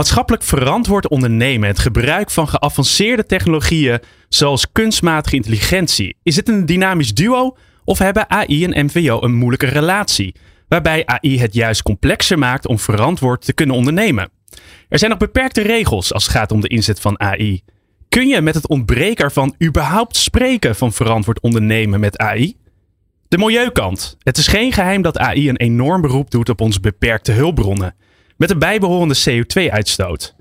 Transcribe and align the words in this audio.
Maatschappelijk 0.00 0.42
verantwoord 0.42 1.08
ondernemen, 1.08 1.68
het 1.68 1.78
gebruik 1.78 2.30
van 2.30 2.48
geavanceerde 2.48 3.26
technologieën 3.26 4.00
zoals 4.28 4.72
kunstmatige 4.72 5.36
intelligentie. 5.36 6.16
Is 6.22 6.36
het 6.36 6.48
een 6.48 6.66
dynamisch 6.66 7.14
duo 7.14 7.56
of 7.84 7.98
hebben 7.98 8.30
AI 8.30 8.64
en 8.64 8.84
MVO 8.84 9.22
een 9.22 9.34
moeilijke 9.34 9.66
relatie, 9.66 10.34
waarbij 10.68 11.06
AI 11.06 11.40
het 11.40 11.54
juist 11.54 11.82
complexer 11.82 12.38
maakt 12.38 12.66
om 12.66 12.78
verantwoord 12.78 13.44
te 13.44 13.52
kunnen 13.52 13.76
ondernemen? 13.76 14.30
Er 14.88 14.98
zijn 14.98 15.10
nog 15.10 15.20
beperkte 15.20 15.62
regels 15.62 16.12
als 16.12 16.24
het 16.24 16.32
gaat 16.32 16.52
om 16.52 16.60
de 16.60 16.68
inzet 16.68 17.00
van 17.00 17.20
AI. 17.20 17.62
Kun 18.08 18.28
je 18.28 18.40
met 18.40 18.54
het 18.54 18.68
ontbreken 18.68 19.24
ervan 19.24 19.54
überhaupt 19.64 20.16
spreken 20.16 20.76
van 20.76 20.92
verantwoord 20.92 21.40
ondernemen 21.40 22.00
met 22.00 22.18
AI? 22.18 22.56
De 23.28 23.38
milieukant. 23.38 24.16
Het 24.18 24.38
is 24.38 24.46
geen 24.46 24.72
geheim 24.72 25.02
dat 25.02 25.18
AI 25.18 25.48
een 25.48 25.56
enorm 25.56 26.00
beroep 26.00 26.30
doet 26.30 26.48
op 26.48 26.60
onze 26.60 26.80
beperkte 26.80 27.32
hulpbronnen 27.32 27.94
met 28.40 28.50
een 28.50 28.58
bijbehorende 28.58 29.16
CO2-uitstoot. 29.28 30.34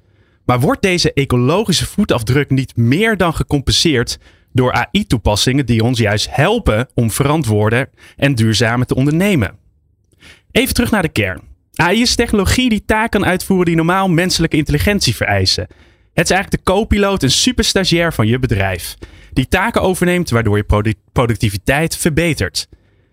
Maar 0.46 0.60
wordt 0.60 0.82
deze 0.82 1.14
ecologische 1.14 1.86
voetafdruk 1.86 2.50
niet 2.50 2.76
meer 2.76 3.18
dan 3.18 3.34
gecompenseerd 3.34 4.18
door 4.54 4.72
AI-toepassingen 4.72 5.66
die 5.66 5.84
ons 5.84 6.00
juist 6.00 6.28
helpen 6.36 6.90
om 6.94 7.12
verantwoorder 7.12 7.90
en 8.16 8.36
duurzamer 8.36 8.86
te 8.86 8.96
ondernemen? 8.96 9.58
Even 10.52 10.74
terug 10.74 10.92
naar 10.92 11.02
de 11.02 11.10
kern. 11.10 11.42
AI 11.76 12.02
is 12.02 12.16
technologie 12.16 12.70
die 12.70 12.86
taken 12.86 13.26
uitvoeren 13.26 13.66
die 13.66 13.76
normaal 13.76 14.10
menselijke 14.10 14.58
intelligentie 14.58 15.16
vereisen. 15.16 15.68
Het 16.14 16.30
is 16.30 16.36
eigenlijk 16.36 16.66
de 16.66 16.72
co-piloot 16.72 17.24
en 17.24 17.32
superstagiair 17.32 18.14
van 18.14 18.28
je 18.28 18.40
bedrijf, 18.40 18.96
die 19.34 19.48
taken 19.48 19.82
overneemt 19.82 20.30
waardoor 20.30 20.58
je 20.58 20.96
productiviteit 21.12 21.98
verbetert. 21.98 22.68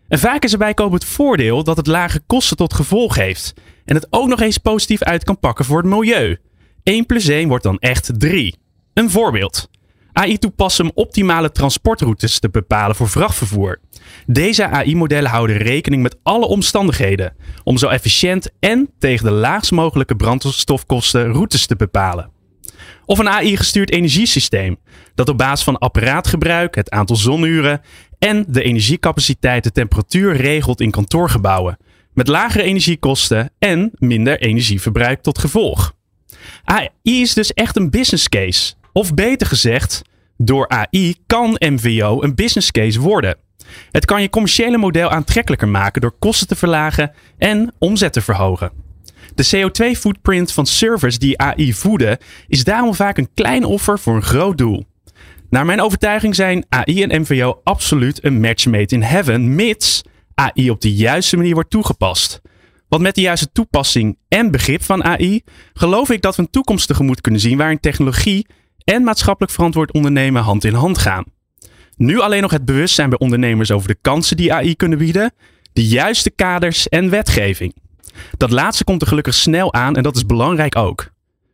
En 0.09 0.19
vaak 0.19 0.45
is 0.45 0.57
komen 0.75 0.95
het 0.95 1.05
voordeel 1.05 1.65
dat 1.65 1.77
het 1.77 1.87
lage 1.87 2.21
kosten 2.27 2.57
tot 2.57 2.75
gevolg 2.75 3.15
heeft 3.15 3.55
en 3.87 3.95
het 3.95 4.07
ook 4.11 4.29
nog 4.29 4.41
eens 4.41 4.59
positief 4.59 5.03
uit 5.03 5.25
kan 5.25 5.39
pakken 5.39 5.65
voor 5.65 5.79
het 5.79 5.87
milieu. 5.87 6.37
1 6.83 7.07
plus 7.07 7.29
1 7.29 7.49
wordt 7.49 7.65
dan 7.65 7.79
echt 7.79 8.11
3. 8.19 8.57
Een 8.95 9.11
voorbeeld. 9.11 9.69
AI 10.13 10.39
toepassen 10.39 10.85
om 10.85 10.91
optimale 10.95 11.53
transportroutes 11.53 12.39
te 12.39 12.49
bepalen 12.49 12.97
voor 12.97 13.09
vrachtvervoer. 13.09 13.81
Deze 14.27 14.67
AI-modellen 14.67 15.31
houden 15.31 15.57
rekening 15.57 16.03
met 16.03 16.17
alle 16.23 16.47
omstandigheden 16.47 17.37
om 17.65 17.77
zo 17.77 17.89
efficiënt 17.89 18.51
en 18.61 18.91
tegen 18.99 19.25
de 19.25 19.33
laagst 19.33 19.71
mogelijke 19.71 20.17
brandstofkosten 20.17 21.33
routes 21.33 21.67
te 21.67 21.77
bepalen. 21.77 22.31
Of 23.05 23.19
een 23.19 23.29
AI-gestuurd 23.29 23.91
energiesysteem 23.91 24.77
dat 25.15 25.29
op 25.29 25.39
basis 25.39 25.65
van 25.65 25.79
apparaatgebruik, 25.79 26.75
het 26.75 26.91
aantal 26.91 27.17
zonuren 27.17 27.81
en 28.19 28.45
de 28.49 28.63
energiecapaciteit 28.63 29.65
de 29.65 29.73
temperatuur 29.73 30.37
regelt 30.37 30.81
in 30.81 30.91
kantoorgebouwen, 30.91 31.77
met 32.17 32.29
lagere 32.29 32.65
energiekosten 32.65 33.51
en 33.59 33.91
minder 33.95 34.41
energieverbruik 34.41 35.23
tot 35.23 35.39
gevolg. 35.39 35.95
AI 36.65 36.91
is 37.03 37.35
dus 37.35 37.53
echt 37.53 37.77
een 37.77 37.91
business 37.91 38.29
case. 38.29 38.75
Of 38.93 39.15
beter 39.15 39.47
gezegd, 39.47 40.03
door 40.37 40.69
AI 40.69 41.15
kan 41.27 41.57
MVO 41.59 42.23
een 42.23 42.35
business 42.35 42.71
case 42.71 43.01
worden. 43.01 43.37
Het 43.91 44.05
kan 44.05 44.23
je 44.23 44.31
commerciële 44.31 44.77
model 44.77 45.11
aantrekkelijker 45.11 45.69
maken 45.69 46.01
door 46.01 46.17
kosten 46.19 46.47
te 46.47 46.57
verlagen 46.57 47.13
en 47.39 47.75
omzet 47.79 48.13
te 48.13 48.21
verhogen. 48.21 48.73
De 49.35 49.47
CO2-footprint 49.57 50.53
van 50.53 50.67
servers 50.67 51.19
die 51.19 51.39
AI 51.39 51.75
voeden 51.75 52.19
is 52.49 52.65
daarom 52.65 52.95
vaak 52.95 53.19
een 53.19 53.31
klein 53.35 53.65
offer 53.65 53.99
voor 53.99 54.15
een 54.15 54.23
groot 54.23 54.59
doel. 54.59 54.87
Naar 55.51 55.67
mijn 55.67 55.81
overtuiging 55.81 56.35
zijn 56.35 56.65
AI 56.69 57.03
en 57.03 57.21
MVO 57.21 57.61
absoluut 57.65 58.25
een 58.25 58.41
match 58.41 58.67
made 58.67 58.95
in 58.95 59.03
heaven, 59.03 59.55
mits 59.55 60.03
AI 60.37 60.71
op 60.71 60.81
de 60.81 60.95
juiste 60.95 61.37
manier 61.37 61.55
wordt 61.55 61.71
toegepast. 61.71 62.41
Want 62.89 63.03
met 63.03 63.15
de 63.15 63.21
juiste 63.21 63.53
toepassing 63.53 64.19
en 64.29 64.51
begrip 64.51 64.83
van 64.83 65.05
AI 65.05 65.43
geloof 65.73 66.11
ik 66.11 66.23
dat 66.23 66.37
we 66.37 66.43
een 66.43 66.51
toekomst 66.51 66.87
tegemoet 66.87 67.21
kunnen 67.21 67.41
zien 67.41 67.57
waarin 67.57 67.81
technologie 67.81 68.47
en 68.85 69.03
maatschappelijk 69.03 69.53
verantwoord 69.53 69.93
ondernemen 69.93 70.43
hand 70.43 70.65
in 70.65 70.75
hand 70.75 70.99
gaan. 70.99 71.25
Nu 71.97 72.21
alleen 72.21 72.43
nog 72.43 72.51
het 72.51 72.65
bewustzijn 72.65 73.09
bij 73.09 73.19
ondernemers 73.19 73.71
over 73.71 73.89
de 73.89 73.99
kansen 74.01 74.37
die 74.37 74.53
AI 74.53 74.77
kunnen 74.77 74.99
bieden, 74.99 75.33
de 75.73 75.87
juiste 75.87 76.31
kaders 76.31 76.89
en 76.89 77.11
wetgeving. 77.11 77.77
Dat 78.37 78.51
laatste 78.51 78.85
komt 78.85 79.03
er 79.03 79.09
gelukkig 79.09 79.35
snel 79.35 79.73
aan 79.73 79.97
en 79.97 80.03
dat 80.03 80.17
is 80.17 80.27
belangrijk 80.27 80.77
ook. 80.77 81.11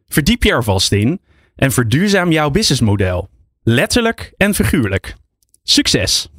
Verdiep 0.09 0.43
je 0.43 0.50
er 0.50 0.64
vast 0.64 0.93
in 0.93 1.20
en 1.56 1.72
verduurzaam 1.72 2.32
jouw 2.32 2.50
businessmodel. 2.50 3.28
Letterlijk 3.62 4.32
en 4.37 4.54
figuurlijk. 4.54 5.14
Succes! 5.62 6.31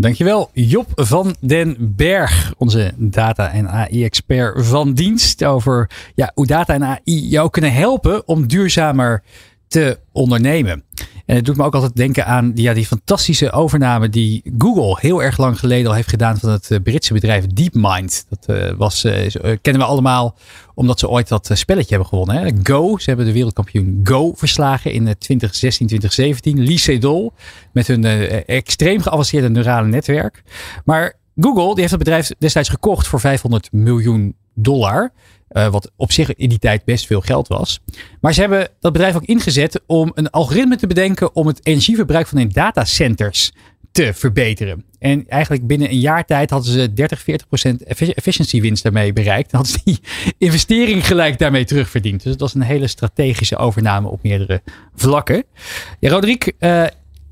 Dankjewel 0.00 0.50
Job 0.52 0.86
van 0.94 1.34
den 1.40 1.76
Berg, 1.96 2.52
onze 2.56 2.92
data- 2.96 3.52
en 3.52 3.68
AI-expert 3.68 4.66
van 4.66 4.92
dienst 4.92 5.44
over 5.44 5.90
ja, 6.14 6.30
hoe 6.34 6.46
data 6.46 6.74
en 6.74 6.84
AI 6.84 7.28
jou 7.28 7.50
kunnen 7.50 7.72
helpen 7.72 8.28
om 8.28 8.46
duurzamer 8.46 9.22
te 9.68 9.98
ondernemen. 10.12 10.84
En 11.26 11.36
het 11.36 11.44
doet 11.44 11.56
me 11.56 11.64
ook 11.64 11.74
altijd 11.74 11.96
denken 11.96 12.26
aan 12.26 12.52
ja, 12.54 12.74
die 12.74 12.86
fantastische 12.86 13.52
overname 13.52 14.08
die 14.08 14.42
Google 14.58 14.96
heel 15.00 15.22
erg 15.22 15.38
lang 15.38 15.58
geleden 15.58 15.86
al 15.86 15.94
heeft 15.94 16.08
gedaan 16.08 16.38
van 16.38 16.50
het 16.50 16.70
eh, 16.70 16.78
Britse 16.82 17.12
bedrijf 17.12 17.46
DeepMind. 17.46 18.26
Dat 18.28 18.56
uh, 18.56 18.72
was, 18.76 19.04
uh, 19.04 19.12
kennen 19.62 19.82
we 19.82 19.88
allemaal 19.88 20.36
omdat 20.74 20.98
ze 20.98 21.08
ooit 21.08 21.28
dat 21.28 21.50
spelletje 21.52 21.88
hebben 21.88 22.08
gewonnen. 22.08 22.36
Hè? 22.36 22.50
Go, 22.62 22.98
ze 22.98 23.08
hebben 23.08 23.26
de 23.26 23.32
wereldkampioen 23.32 24.00
Go 24.02 24.32
verslagen 24.36 24.92
in 24.92 25.02
2016, 25.18 25.86
2017. 25.86 26.64
Lee 26.64 26.78
Sedol 26.78 27.32
met 27.72 27.86
hun 27.86 28.04
extreem 28.46 29.00
geavanceerde 29.00 29.50
neurale 29.50 29.86
netwerk. 29.86 30.42
Maar 30.84 31.16
Google 31.40 31.68
die 31.68 31.80
heeft 31.80 31.90
het 31.90 31.98
bedrijf 31.98 32.30
destijds 32.38 32.68
gekocht 32.68 33.06
voor 33.06 33.20
500 33.20 33.72
miljoen 33.72 34.34
dollar. 34.62 35.12
Uh, 35.48 35.68
wat 35.68 35.90
op 35.96 36.12
zich 36.12 36.34
in 36.34 36.48
die 36.48 36.58
tijd 36.58 36.84
best 36.84 37.06
veel 37.06 37.20
geld 37.20 37.48
was. 37.48 37.80
Maar 38.20 38.34
ze 38.34 38.40
hebben 38.40 38.68
dat 38.80 38.92
bedrijf 38.92 39.14
ook 39.14 39.24
ingezet 39.24 39.80
om 39.86 40.10
een 40.14 40.30
algoritme 40.30 40.76
te 40.76 40.86
bedenken 40.86 41.34
om 41.34 41.46
het 41.46 41.60
energieverbruik 41.62 42.26
van 42.26 42.38
hun 42.38 42.48
datacenters 42.48 43.52
te 43.92 44.14
verbeteren. 44.14 44.84
En 44.98 45.28
eigenlijk 45.28 45.66
binnen 45.66 45.90
een 45.90 45.98
jaar 45.98 46.24
tijd 46.24 46.50
hadden 46.50 46.72
ze 46.72 46.92
30, 46.92 47.20
40 47.20 47.46
procent 47.46 47.82
efficiëntiewinst 48.14 48.82
daarmee 48.82 49.12
bereikt. 49.12 49.52
En 49.52 49.56
hadden 49.56 49.74
ze 49.74 49.80
die 49.84 50.00
investering 50.48 51.06
gelijk 51.06 51.38
daarmee 51.38 51.64
terugverdiend. 51.64 52.22
Dus 52.22 52.32
het 52.32 52.40
was 52.40 52.54
een 52.54 52.62
hele 52.62 52.86
strategische 52.86 53.56
overname 53.56 54.08
op 54.08 54.22
meerdere 54.22 54.62
vlakken. 54.94 55.44
Ja, 56.00 56.10
Roderick, 56.10 56.52
uh, 56.58 56.84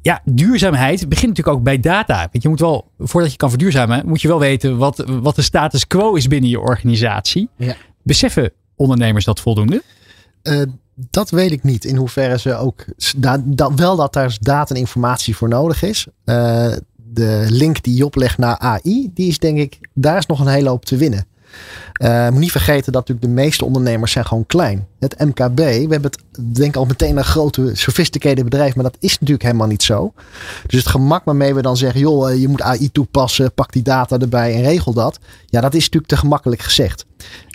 ja, 0.06 0.21
duurzaamheid 0.25 1.09
begint 1.09 1.28
natuurlijk 1.28 1.56
ook 1.56 1.62
bij 1.62 1.81
data. 1.81 2.28
Want 2.33 2.43
je 2.43 2.49
moet 2.49 2.61
wel, 2.61 2.91
voordat 2.99 3.31
je 3.31 3.37
kan 3.37 3.49
verduurzamen, 3.49 4.06
moet 4.06 4.21
je 4.21 4.28
wel 4.28 4.39
weten 4.39 4.77
wat, 4.77 5.05
wat 5.06 5.37
de 5.37 5.43
status 5.43 5.87
quo 5.87 6.15
is 6.15 6.28
binnen 6.28 6.50
je 6.50 6.61
organisatie. 6.61 7.49
Ja. 7.56 7.77
Beseffen 8.03 8.53
ondernemers 8.77 9.25
dat 9.25 9.41
voldoende? 9.41 9.83
Uh, 10.43 10.62
dat 10.95 11.31
weet 11.31 11.53
ik 11.53 11.62
niet. 11.62 11.84
In 11.84 11.97
hoeverre 11.97 12.39
ze 12.39 12.56
ook. 12.56 12.84
Da, 13.16 13.43
da, 13.45 13.75
wel 13.75 13.97
dat 13.97 14.12
daar 14.12 14.37
data 14.41 14.75
en 14.75 14.81
informatie 14.81 15.37
voor 15.37 15.49
nodig 15.49 15.83
is. 15.83 16.06
Uh, 16.25 16.72
de 16.97 17.47
link 17.49 17.83
die 17.83 17.95
Job 17.95 18.15
legt 18.15 18.39
naar 18.39 18.59
AI, 18.59 19.11
die 19.15 19.28
is 19.28 19.39
denk 19.39 19.59
ik. 19.59 19.78
Daar 19.95 20.19
is 20.19 20.27
nog 20.27 20.41
een 20.41 20.47
hele 20.47 20.69
hoop 20.69 20.84
te 20.84 20.97
winnen. 20.97 21.27
Uh, 22.03 22.28
moet 22.28 22.41
niet 22.41 22.50
vergeten 22.50 22.93
dat 22.93 23.09
natuurlijk 23.09 23.27
de 23.37 23.43
meeste 23.43 23.65
ondernemers 23.65 24.12
zijn 24.12 24.27
gewoon 24.27 24.47
klein. 24.47 24.87
Het 24.99 25.19
MKB, 25.19 25.56
we 25.56 25.86
hebben 25.89 26.10
het 26.10 26.54
denk 26.54 26.77
al 26.77 26.84
meteen 26.84 27.16
een 27.16 27.25
grote 27.25 27.71
sophisticated 27.72 28.45
bedrijf, 28.45 28.75
maar 28.75 28.84
dat 28.84 28.97
is 29.01 29.13
natuurlijk 29.13 29.42
helemaal 29.42 29.66
niet 29.66 29.83
zo. 29.83 30.13
Dus 30.66 30.78
het 30.78 30.89
gemak 30.89 31.25
waarmee 31.25 31.54
we 31.54 31.63
dan 31.63 31.77
zeggen, 31.77 32.01
joh, 32.01 32.41
je 32.41 32.48
moet 32.48 32.63
AI 32.63 32.91
toepassen, 32.92 33.53
pak 33.53 33.72
die 33.72 33.83
data 33.83 34.19
erbij 34.19 34.54
en 34.54 34.63
regel 34.63 34.92
dat. 34.92 35.19
Ja, 35.47 35.60
dat 35.60 35.75
is 35.75 35.83
natuurlijk 35.83 36.13
te 36.13 36.16
gemakkelijk 36.16 36.63
gezegd. 36.63 37.07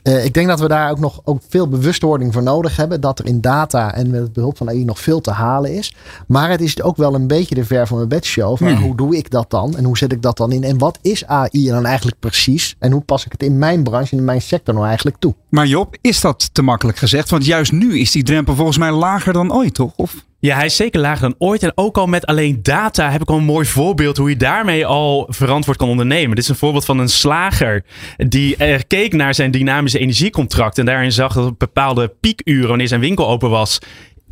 Uh, 0.04 0.26
ik 0.26 0.34
denk 0.34 0.48
dat 0.48 0.60
we 0.60 0.68
daar 0.68 0.92
ook 0.92 1.00
nog 1.00 1.22
ook 1.24 1.42
veel 1.50 1.68
bewustwording 1.68 2.34
voor 2.34 2.44
nodig 2.44 2.76
hebben. 2.76 3.02
Dat 3.02 3.20
er 3.20 3.26
in 3.26 3.42
data 3.42 3.94
en 3.94 4.10
met 4.10 4.34
behulp 4.34 4.58
van 4.58 4.70
AI 4.70 4.86
nog 4.86 5.00
veel 5.00 5.22
te 5.22 5.32
halen 5.32 5.76
is. 5.76 5.96
Maar 6.28 6.50
het 6.50 6.62
is 6.62 6.82
ook 6.82 6.98
wel 6.98 7.16
een 7.16 7.28
beetje 7.28 7.56
de 7.56 7.66
ver 7.66 7.88
van 7.88 7.98
mijn 7.98 8.10
bedshow. 8.10 8.58
Van 8.58 8.68
hmm. 8.68 8.84
Hoe 8.84 8.96
doe 8.96 9.18
ik 9.18 9.30
dat 9.30 9.50
dan? 9.50 9.78
En 9.78 9.84
hoe 9.84 9.98
zet 9.98 10.12
ik 10.12 10.22
dat 10.22 10.38
dan 10.38 10.52
in? 10.52 10.64
En 10.64 10.78
wat 10.78 11.00
is 11.02 11.26
AI 11.26 11.68
dan 11.68 11.86
eigenlijk 11.86 12.20
precies? 12.20 12.76
En 12.80 12.92
hoe 12.92 13.02
pas 13.02 13.26
ik 13.26 13.32
het 13.32 13.44
in 13.44 13.58
mijn 13.58 13.84
branche, 13.84 14.16
in 14.16 14.26
mijn 14.26 14.42
sector 14.42 14.74
nou 14.74 14.86
eigenlijk 14.86 15.18
toe? 15.20 15.36
Maar 15.50 15.68
Job, 15.68 15.96
is 16.02 16.22
dat 16.22 16.50
te 16.54 16.62
makkelijk 16.62 16.98
gezegd? 16.98 17.30
Want 17.30 17.46
juist 17.46 17.72
nu 17.72 18.00
is 18.00 18.12
die 18.12 18.24
drempel 18.24 18.56
volgens 18.56 18.78
mij 18.78 18.92
lager 18.92 19.34
dan 19.34 19.54
ooit, 19.54 19.74
toch? 19.74 19.92
Of? 19.96 20.16
Ja, 20.42 20.56
hij 20.56 20.66
is 20.66 20.76
zeker 20.76 21.00
lager 21.00 21.22
dan 21.22 21.36
ooit. 21.38 21.64
En 21.64 21.72
ook 21.76 21.98
al 21.98 22.08
met 22.08 22.26
alleen 22.26 22.60
data 22.64 23.12
heb 23.12 23.22
ik 23.22 23.30
al 23.30 23.38
een 23.38 23.44
mooi 23.44 23.66
voorbeeld 23.66 24.18
hoe 24.18 24.30
je 24.30 24.36
daarmee 24.36 24.86
al 24.86 25.26
verantwoord 25.30 25.78
kan 25.78 25.90
ondernemen. 25.90 26.36
Dit 26.36 26.44
is 26.44 26.50
een 26.50 26.56
voorbeeld 26.56 26.86
van 26.86 27.00
een 27.00 27.10
slager 27.10 27.84
die 28.18 28.56
er 28.56 28.88
keek 28.88 29.14
naar 29.14 29.34
zijn 29.34 29.52
dynamische 29.52 30.00
energiecontract. 30.00 30.78
En 30.78 30.86
daarin 30.86 31.12
zag 31.12 31.34
dat 31.34 31.46
op 31.46 31.60
bepaalde 31.60 32.14
piekuren, 32.20 32.68
wanneer 32.68 32.88
zijn 32.88 33.00
winkel 33.00 33.30
open 33.30 33.50
was, 33.50 33.80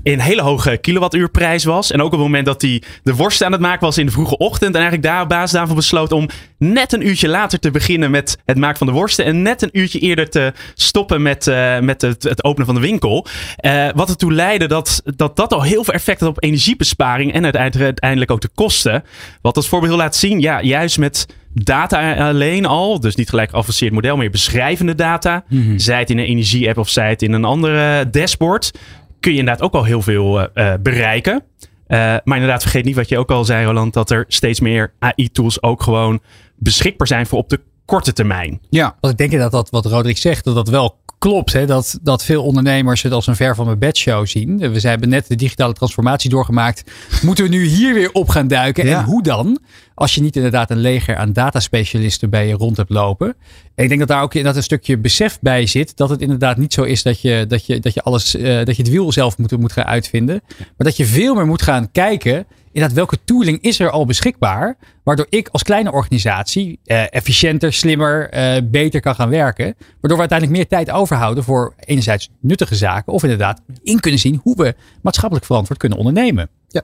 een 0.03 0.19
hele 0.19 0.41
hoge 0.41 0.77
kilowattuurprijs 0.77 1.63
was. 1.63 1.91
En 1.91 1.99
ook 1.99 2.05
op 2.05 2.11
het 2.11 2.21
moment 2.21 2.45
dat 2.45 2.61
hij 2.61 2.81
de 3.03 3.15
worst 3.15 3.43
aan 3.43 3.51
het 3.51 3.61
maken 3.61 3.85
was 3.85 3.97
in 3.97 4.05
de 4.05 4.11
vroege 4.11 4.37
ochtend. 4.37 4.75
En 4.75 4.81
eigenlijk 4.81 5.03
daar 5.03 5.21
op 5.21 5.29
basis 5.29 5.51
daarvan 5.51 5.75
besloot 5.75 6.11
om 6.11 6.29
net 6.57 6.93
een 6.93 7.07
uurtje 7.07 7.27
later 7.27 7.59
te 7.59 7.71
beginnen 7.71 8.11
met 8.11 8.37
het 8.45 8.57
maken 8.57 8.77
van 8.77 8.87
de 8.87 8.93
worsten. 8.93 9.25
En 9.25 9.41
net 9.41 9.61
een 9.61 9.69
uurtje 9.71 9.99
eerder 9.99 10.29
te 10.29 10.53
stoppen 10.73 11.21
met, 11.21 11.47
uh, 11.47 11.79
met 11.79 12.01
het, 12.01 12.23
het, 12.23 12.43
openen 12.43 12.65
van 12.65 12.75
de 12.75 12.81
winkel. 12.81 13.25
Uh, 13.61 13.87
wat 13.95 14.09
ertoe 14.09 14.33
leidde 14.33 14.67
dat, 14.67 15.01
dat 15.15 15.35
dat 15.35 15.53
al 15.53 15.63
heel 15.63 15.83
veel 15.83 15.93
effect 15.93 16.19
had 16.19 16.29
op 16.29 16.43
energiebesparing. 16.43 17.33
En 17.33 17.57
uiteindelijk 17.57 18.31
ook 18.31 18.41
de 18.41 18.49
kosten. 18.55 19.03
Wat 19.41 19.55
als 19.55 19.67
voorbeeld 19.67 19.97
laat 19.97 20.15
zien, 20.15 20.39
ja, 20.39 20.61
juist 20.61 20.97
met 20.97 21.25
data 21.53 22.27
alleen 22.27 22.65
al, 22.65 22.99
dus 22.99 23.15
niet 23.15 23.29
gelijk 23.29 23.49
geavanceerd 23.49 23.93
model, 23.93 24.17
maar 24.17 24.29
beschrijvende 24.29 24.95
data. 24.95 25.43
Mm 25.47 25.63
-hmm. 25.63 25.79
Zij 25.79 25.99
het 25.99 26.09
in 26.09 26.17
een 26.17 26.25
energie-app 26.25 26.77
of 26.77 26.89
zij 26.89 27.09
het 27.09 27.21
in 27.21 27.33
een 27.33 27.45
andere 27.45 28.09
dashboard 28.09 28.71
kun 29.19 29.31
je 29.31 29.37
inderdaad 29.37 29.63
ook 29.63 29.73
al 29.73 29.83
heel 29.83 30.01
veel 30.01 30.41
uh, 30.41 30.73
bereiken. 30.79 31.43
Uh, 31.87 31.97
maar 32.23 32.37
inderdaad, 32.37 32.61
vergeet 32.61 32.85
niet 32.85 32.95
wat 32.95 33.09
je 33.09 33.17
ook 33.17 33.31
al 33.31 33.45
zei, 33.45 33.65
Roland, 33.65 33.93
dat 33.93 34.09
er 34.09 34.25
steeds 34.27 34.59
meer 34.59 34.93
AI-tools 34.99 35.63
ook 35.63 35.81
gewoon 35.83 36.21
beschikbaar 36.55 37.07
zijn 37.07 37.25
voor 37.25 37.39
op 37.39 37.49
de 37.49 37.59
korte 37.89 38.13
termijn. 38.13 38.59
Ja, 38.69 38.95
want 38.99 39.19
ik 39.19 39.29
denk 39.29 39.41
dat 39.41 39.51
dat 39.51 39.69
wat 39.69 39.85
Roderick 39.85 40.17
zegt, 40.17 40.43
dat 40.43 40.55
dat 40.55 40.69
wel 40.69 40.97
klopt. 41.19 41.53
Hè? 41.53 41.65
Dat, 41.65 41.99
dat 42.01 42.23
veel 42.23 42.43
ondernemers 42.43 43.01
het 43.01 43.11
als 43.11 43.27
een 43.27 43.35
ver 43.35 43.55
van 43.55 43.65
mijn 43.65 43.79
bedshow 43.79 44.27
zien. 44.27 44.57
We 44.57 44.79
hebben 44.79 45.09
net 45.09 45.27
de 45.27 45.35
digitale 45.35 45.73
transformatie 45.73 46.29
doorgemaakt. 46.29 46.83
Moeten 47.21 47.43
we 47.43 47.49
nu 47.49 47.65
hier 47.65 47.93
weer 47.93 48.11
op 48.11 48.29
gaan 48.29 48.47
duiken? 48.47 48.87
Ja. 48.87 48.99
En 48.99 49.05
hoe 49.05 49.23
dan? 49.23 49.59
Als 49.93 50.15
je 50.15 50.21
niet 50.21 50.35
inderdaad 50.35 50.71
een 50.71 50.77
leger 50.77 51.15
aan 51.15 51.33
dataspecialisten 51.33 52.29
bij 52.29 52.47
je 52.47 52.53
rond 52.53 52.77
hebt 52.77 52.89
lopen. 52.89 53.27
En 53.75 53.83
ik 53.83 53.87
denk 53.87 53.99
dat 53.99 54.09
daar 54.09 54.21
ook 54.21 54.43
dat 54.43 54.55
een 54.55 54.63
stukje 54.63 54.97
besef 54.97 55.39
bij 55.41 55.65
zit. 55.65 55.97
Dat 55.97 56.09
het 56.09 56.21
inderdaad 56.21 56.57
niet 56.57 56.73
zo 56.73 56.83
is 56.83 57.03
dat 57.03 57.21
je, 57.21 57.45
dat 57.47 57.65
je, 57.65 57.79
dat 57.79 57.93
je, 57.93 58.01
alles, 58.01 58.35
uh, 58.35 58.43
dat 58.65 58.75
je 58.75 58.81
het 58.81 58.91
wiel 58.91 59.11
zelf 59.11 59.37
moet, 59.37 59.57
moet 59.57 59.71
gaan 59.71 59.85
uitvinden. 59.85 60.41
Maar 60.57 60.87
dat 60.87 60.97
je 60.97 61.05
veel 61.05 61.35
meer 61.35 61.45
moet 61.45 61.61
gaan 61.61 61.91
kijken 61.91 62.45
inderdaad, 62.71 62.97
welke 62.97 63.17
tooling 63.25 63.61
is 63.61 63.79
er 63.79 63.89
al 63.89 64.05
beschikbaar? 64.05 64.77
Waardoor 65.03 65.25
ik 65.29 65.47
als 65.51 65.63
kleine 65.63 65.91
organisatie 65.91 66.79
uh, 66.85 67.13
efficiënter, 67.13 67.73
slimmer, 67.73 68.33
uh, 68.33 68.61
beter 68.63 69.01
kan 69.01 69.15
gaan 69.15 69.29
werken. 69.29 69.75
Waardoor 69.77 70.19
we 70.21 70.27
uiteindelijk 70.29 70.57
meer 70.59 70.67
tijd 70.67 70.91
overhouden 70.91 71.43
voor 71.43 71.73
enerzijds 71.79 72.29
nuttige 72.39 72.75
zaken. 72.75 73.13
Of 73.13 73.23
inderdaad 73.23 73.61
in 73.83 73.99
kunnen 73.99 74.19
zien 74.19 74.39
hoe 74.43 74.55
we 74.55 74.75
maatschappelijk 75.01 75.45
verantwoord 75.45 75.79
kunnen 75.79 75.97
ondernemen. 75.97 76.49
Ja. 76.67 76.81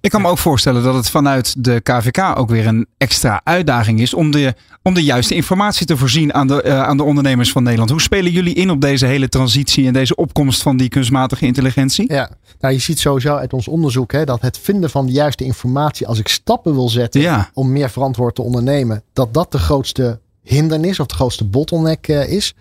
Ik 0.00 0.10
kan 0.10 0.22
me 0.22 0.28
ook 0.28 0.38
voorstellen 0.38 0.82
dat 0.82 0.94
het 0.94 1.10
vanuit 1.10 1.64
de 1.64 1.80
KVK 1.80 2.38
ook 2.38 2.48
weer 2.48 2.66
een 2.66 2.86
extra 2.96 3.40
uitdaging 3.44 4.00
is 4.00 4.14
om 4.14 4.30
de, 4.30 4.54
om 4.82 4.94
de 4.94 5.04
juiste 5.04 5.34
informatie 5.34 5.86
te 5.86 5.96
voorzien 5.96 6.34
aan 6.34 6.46
de, 6.46 6.62
uh, 6.66 6.82
aan 6.82 6.96
de 6.96 7.02
ondernemers 7.02 7.52
van 7.52 7.62
Nederland. 7.62 7.90
Hoe 7.90 8.00
spelen 8.00 8.32
jullie 8.32 8.54
in 8.54 8.70
op 8.70 8.80
deze 8.80 9.06
hele 9.06 9.28
transitie 9.28 9.86
en 9.86 9.92
deze 9.92 10.16
opkomst 10.16 10.62
van 10.62 10.76
die 10.76 10.88
kunstmatige 10.88 11.46
intelligentie? 11.46 12.12
Ja, 12.12 12.30
nou, 12.60 12.74
je 12.74 12.80
ziet 12.80 12.98
sowieso 12.98 13.36
uit 13.36 13.52
ons 13.52 13.68
onderzoek 13.68 14.12
hè, 14.12 14.24
dat 14.24 14.42
het 14.42 14.58
vinden 14.58 14.90
van 14.90 15.06
de 15.06 15.12
juiste 15.12 15.44
informatie, 15.44 16.06
als 16.06 16.18
ik 16.18 16.28
stappen 16.28 16.74
wil 16.74 16.88
zetten 16.88 17.20
ja. 17.20 17.50
om 17.54 17.72
meer 17.72 17.90
verantwoord 17.90 18.34
te 18.34 18.42
ondernemen, 18.42 19.02
dat 19.12 19.34
dat 19.34 19.52
de 19.52 19.58
grootste 19.58 20.18
hindernis 20.48 21.00
of 21.00 21.06
de 21.06 21.14
grootste 21.14 21.44
bottleneck 21.44 22.08
uh, 22.08 22.28
is. 22.28 22.54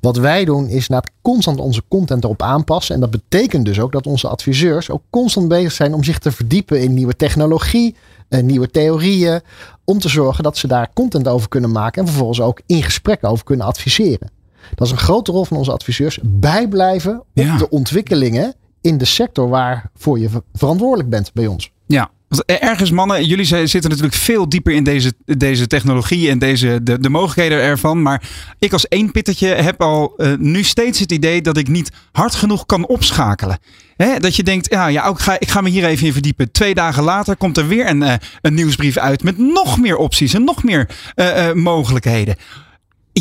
Wat 0.00 0.16
wij 0.16 0.44
doen 0.44 0.68
is 0.68 0.88
na 0.88 1.02
constant 1.22 1.58
onze 1.58 1.82
content 1.88 2.24
erop 2.24 2.42
aanpassen. 2.42 2.94
En 2.94 3.00
dat 3.00 3.10
betekent 3.10 3.64
dus 3.64 3.80
ook 3.80 3.92
dat 3.92 4.06
onze 4.06 4.28
adviseurs 4.28 4.90
ook 4.90 5.02
constant 5.10 5.48
bezig 5.48 5.72
zijn 5.72 5.94
om 5.94 6.04
zich 6.04 6.18
te 6.18 6.32
verdiepen 6.32 6.82
in 6.82 6.94
nieuwe 6.94 7.16
technologie, 7.16 7.94
uh, 8.28 8.42
nieuwe 8.42 8.70
theorieën. 8.70 9.40
Om 9.84 9.98
te 9.98 10.08
zorgen 10.08 10.44
dat 10.44 10.56
ze 10.56 10.66
daar 10.66 10.90
content 10.94 11.28
over 11.28 11.48
kunnen 11.48 11.72
maken 11.72 12.00
en 12.02 12.08
vervolgens 12.08 12.40
ook 12.40 12.60
in 12.66 12.82
gesprek 12.82 13.24
over 13.24 13.44
kunnen 13.44 13.66
adviseren. 13.66 14.30
Dat 14.74 14.86
is 14.86 14.92
een 14.92 14.98
grote 14.98 15.32
rol 15.32 15.44
van 15.44 15.56
onze 15.56 15.72
adviseurs. 15.72 16.18
Bijblijven 16.22 17.18
op 17.20 17.26
Ja. 17.32 17.56
de 17.56 17.70
ontwikkelingen 17.70 18.54
in 18.80 18.98
de 18.98 19.04
sector 19.04 19.48
waarvoor 19.48 20.18
je 20.18 20.28
ver- 20.28 20.42
verantwoordelijk 20.52 21.08
bent 21.08 21.30
bij 21.34 21.46
ons. 21.46 21.70
Ja. 21.86 22.10
Want 22.36 22.60
ergens, 22.60 22.90
mannen, 22.90 23.24
jullie 23.24 23.44
zitten 23.44 23.90
natuurlijk 23.90 24.14
veel 24.14 24.48
dieper 24.48 24.72
in 24.72 24.84
deze, 24.84 25.12
deze 25.24 25.66
technologie 25.66 26.30
en 26.30 26.38
deze, 26.38 26.80
de, 26.82 27.00
de 27.00 27.08
mogelijkheden 27.08 27.58
ervan. 27.58 28.02
Maar 28.02 28.22
ik 28.58 28.72
als 28.72 28.88
één 28.88 29.10
pittetje 29.10 29.48
heb 29.48 29.82
al 29.82 30.14
eh, 30.16 30.32
nu 30.38 30.62
steeds 30.62 30.98
het 30.98 31.12
idee 31.12 31.42
dat 31.42 31.56
ik 31.56 31.68
niet 31.68 31.92
hard 32.12 32.34
genoeg 32.34 32.66
kan 32.66 32.86
opschakelen. 32.86 33.58
Dat 33.96 34.36
je 34.36 34.42
denkt, 34.42 34.70
ja, 34.70 34.86
ja 34.86 35.08
ik, 35.08 35.18
ga, 35.18 35.40
ik 35.40 35.48
ga 35.48 35.60
me 35.60 35.68
hier 35.68 35.84
even 35.84 36.06
in 36.06 36.12
verdiepen. 36.12 36.50
Twee 36.52 36.74
dagen 36.74 37.02
later 37.02 37.36
komt 37.36 37.56
er 37.56 37.68
weer 37.68 37.88
een, 37.88 38.02
eh, 38.02 38.14
een 38.40 38.54
nieuwsbrief 38.54 38.96
uit 38.96 39.22
met 39.22 39.38
nog 39.38 39.78
meer 39.78 39.96
opties 39.96 40.34
en 40.34 40.44
nog 40.44 40.64
meer 40.64 40.88
eh, 41.14 41.48
eh, 41.48 41.54
mogelijkheden. 41.54 42.36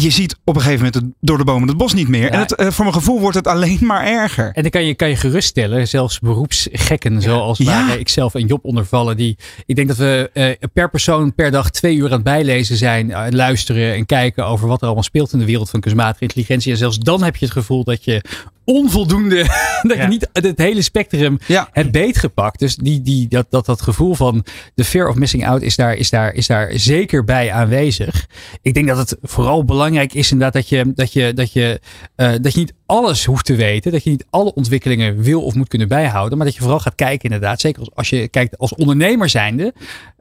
Je 0.01 0.09
ziet 0.09 0.35
op 0.43 0.55
een 0.55 0.61
gegeven 0.61 0.85
moment 0.85 0.95
het, 0.95 1.13
door 1.21 1.37
de 1.37 1.43
bomen 1.43 1.67
het 1.67 1.77
bos 1.77 1.93
niet 1.93 2.07
meer. 2.07 2.29
En 2.31 2.39
het, 2.39 2.55
eh, 2.55 2.67
voor 2.71 2.83
mijn 2.85 2.95
gevoel 2.97 3.19
wordt 3.19 3.35
het 3.35 3.47
alleen 3.47 3.77
maar 3.81 4.05
erger. 4.05 4.51
En 4.53 4.61
dan 4.61 4.71
kan 4.71 4.85
je, 4.85 4.95
kan 4.95 5.09
je 5.09 5.15
geruststellen, 5.15 5.87
zelfs 5.87 6.19
beroepsgekken 6.19 7.21
zoals 7.21 7.57
Ja. 7.57 7.87
waar 7.87 7.99
ik 7.99 8.09
zelf 8.09 8.35
en 8.35 8.45
Job 8.45 8.65
onder 8.65 8.85
vallen. 8.85 9.17
Die, 9.17 9.37
ik 9.65 9.75
denk 9.75 9.87
dat 9.87 9.97
we 9.97 10.29
eh, 10.33 10.49
per 10.73 10.89
persoon 10.89 11.33
per 11.33 11.51
dag 11.51 11.69
twee 11.71 11.95
uur 11.95 12.05
aan 12.05 12.11
het 12.11 12.23
bijlezen 12.23 12.77
zijn. 12.77 13.11
eh, 13.11 13.23
luisteren 13.29 13.93
en 13.93 14.05
kijken 14.05 14.45
over 14.45 14.67
wat 14.67 14.79
er 14.79 14.85
allemaal 14.85 15.03
speelt 15.03 15.33
in 15.33 15.39
de 15.39 15.45
wereld 15.45 15.69
van 15.69 15.79
kunstmatige 15.79 16.23
intelligentie. 16.23 16.71
En 16.71 16.77
zelfs 16.77 16.99
dan 16.99 17.23
heb 17.23 17.35
je 17.35 17.45
het 17.45 17.53
gevoel 17.53 17.83
dat 17.83 18.03
je 18.03 18.21
onvoldoende, 18.65 19.45
dat 19.87 19.97
je 19.97 20.07
niet 20.07 20.29
het 20.33 20.57
hele 20.57 20.81
spectrum 20.81 21.39
hebt 21.71 21.91
beetgepakt. 21.91 22.59
Dus 22.59 22.75
die, 22.75 23.01
die, 23.01 23.27
dat, 23.27 23.45
dat, 23.49 23.65
dat 23.65 23.81
gevoel 23.81 24.15
van 24.15 24.45
de 24.73 24.83
fear 24.83 25.07
of 25.07 25.15
missing 25.15 25.47
out 25.47 25.61
is 25.61 25.75
daar, 25.75 25.95
is, 25.95 26.09
daar, 26.09 26.33
is 26.33 26.47
daar 26.47 26.71
zeker 26.73 27.23
bij 27.23 27.51
aanwezig. 27.51 28.27
Ik 28.61 28.73
denk 28.73 28.87
dat 28.87 28.97
het 28.97 29.17
vooral 29.21 29.65
belangrijk 29.65 30.13
is 30.13 30.31
inderdaad 30.31 30.53
dat 30.53 30.69
je, 30.69 30.93
dat 30.95 31.13
je, 31.13 31.33
dat 31.33 31.53
je, 31.53 31.79
eh, 32.15 32.31
dat 32.41 32.53
je 32.53 32.59
niet 32.59 32.73
alles 32.85 33.25
hoeft 33.25 33.45
te 33.45 33.55
weten. 33.55 33.91
Dat 33.91 34.03
je 34.03 34.09
niet 34.09 34.25
alle 34.29 34.53
ontwikkelingen 34.53 35.21
wil 35.21 35.43
of 35.43 35.53
moet 35.53 35.67
kunnen 35.67 35.87
bijhouden. 35.87 36.37
Maar 36.37 36.47
dat 36.47 36.55
je 36.55 36.61
vooral 36.61 36.79
gaat 36.79 36.95
kijken 36.95 37.23
inderdaad. 37.23 37.59
Zeker 37.61 37.79
als, 37.79 37.89
als 37.93 38.09
je 38.09 38.27
kijkt 38.27 38.57
als 38.57 38.75
ondernemer 38.75 39.29
zijnde. 39.29 39.73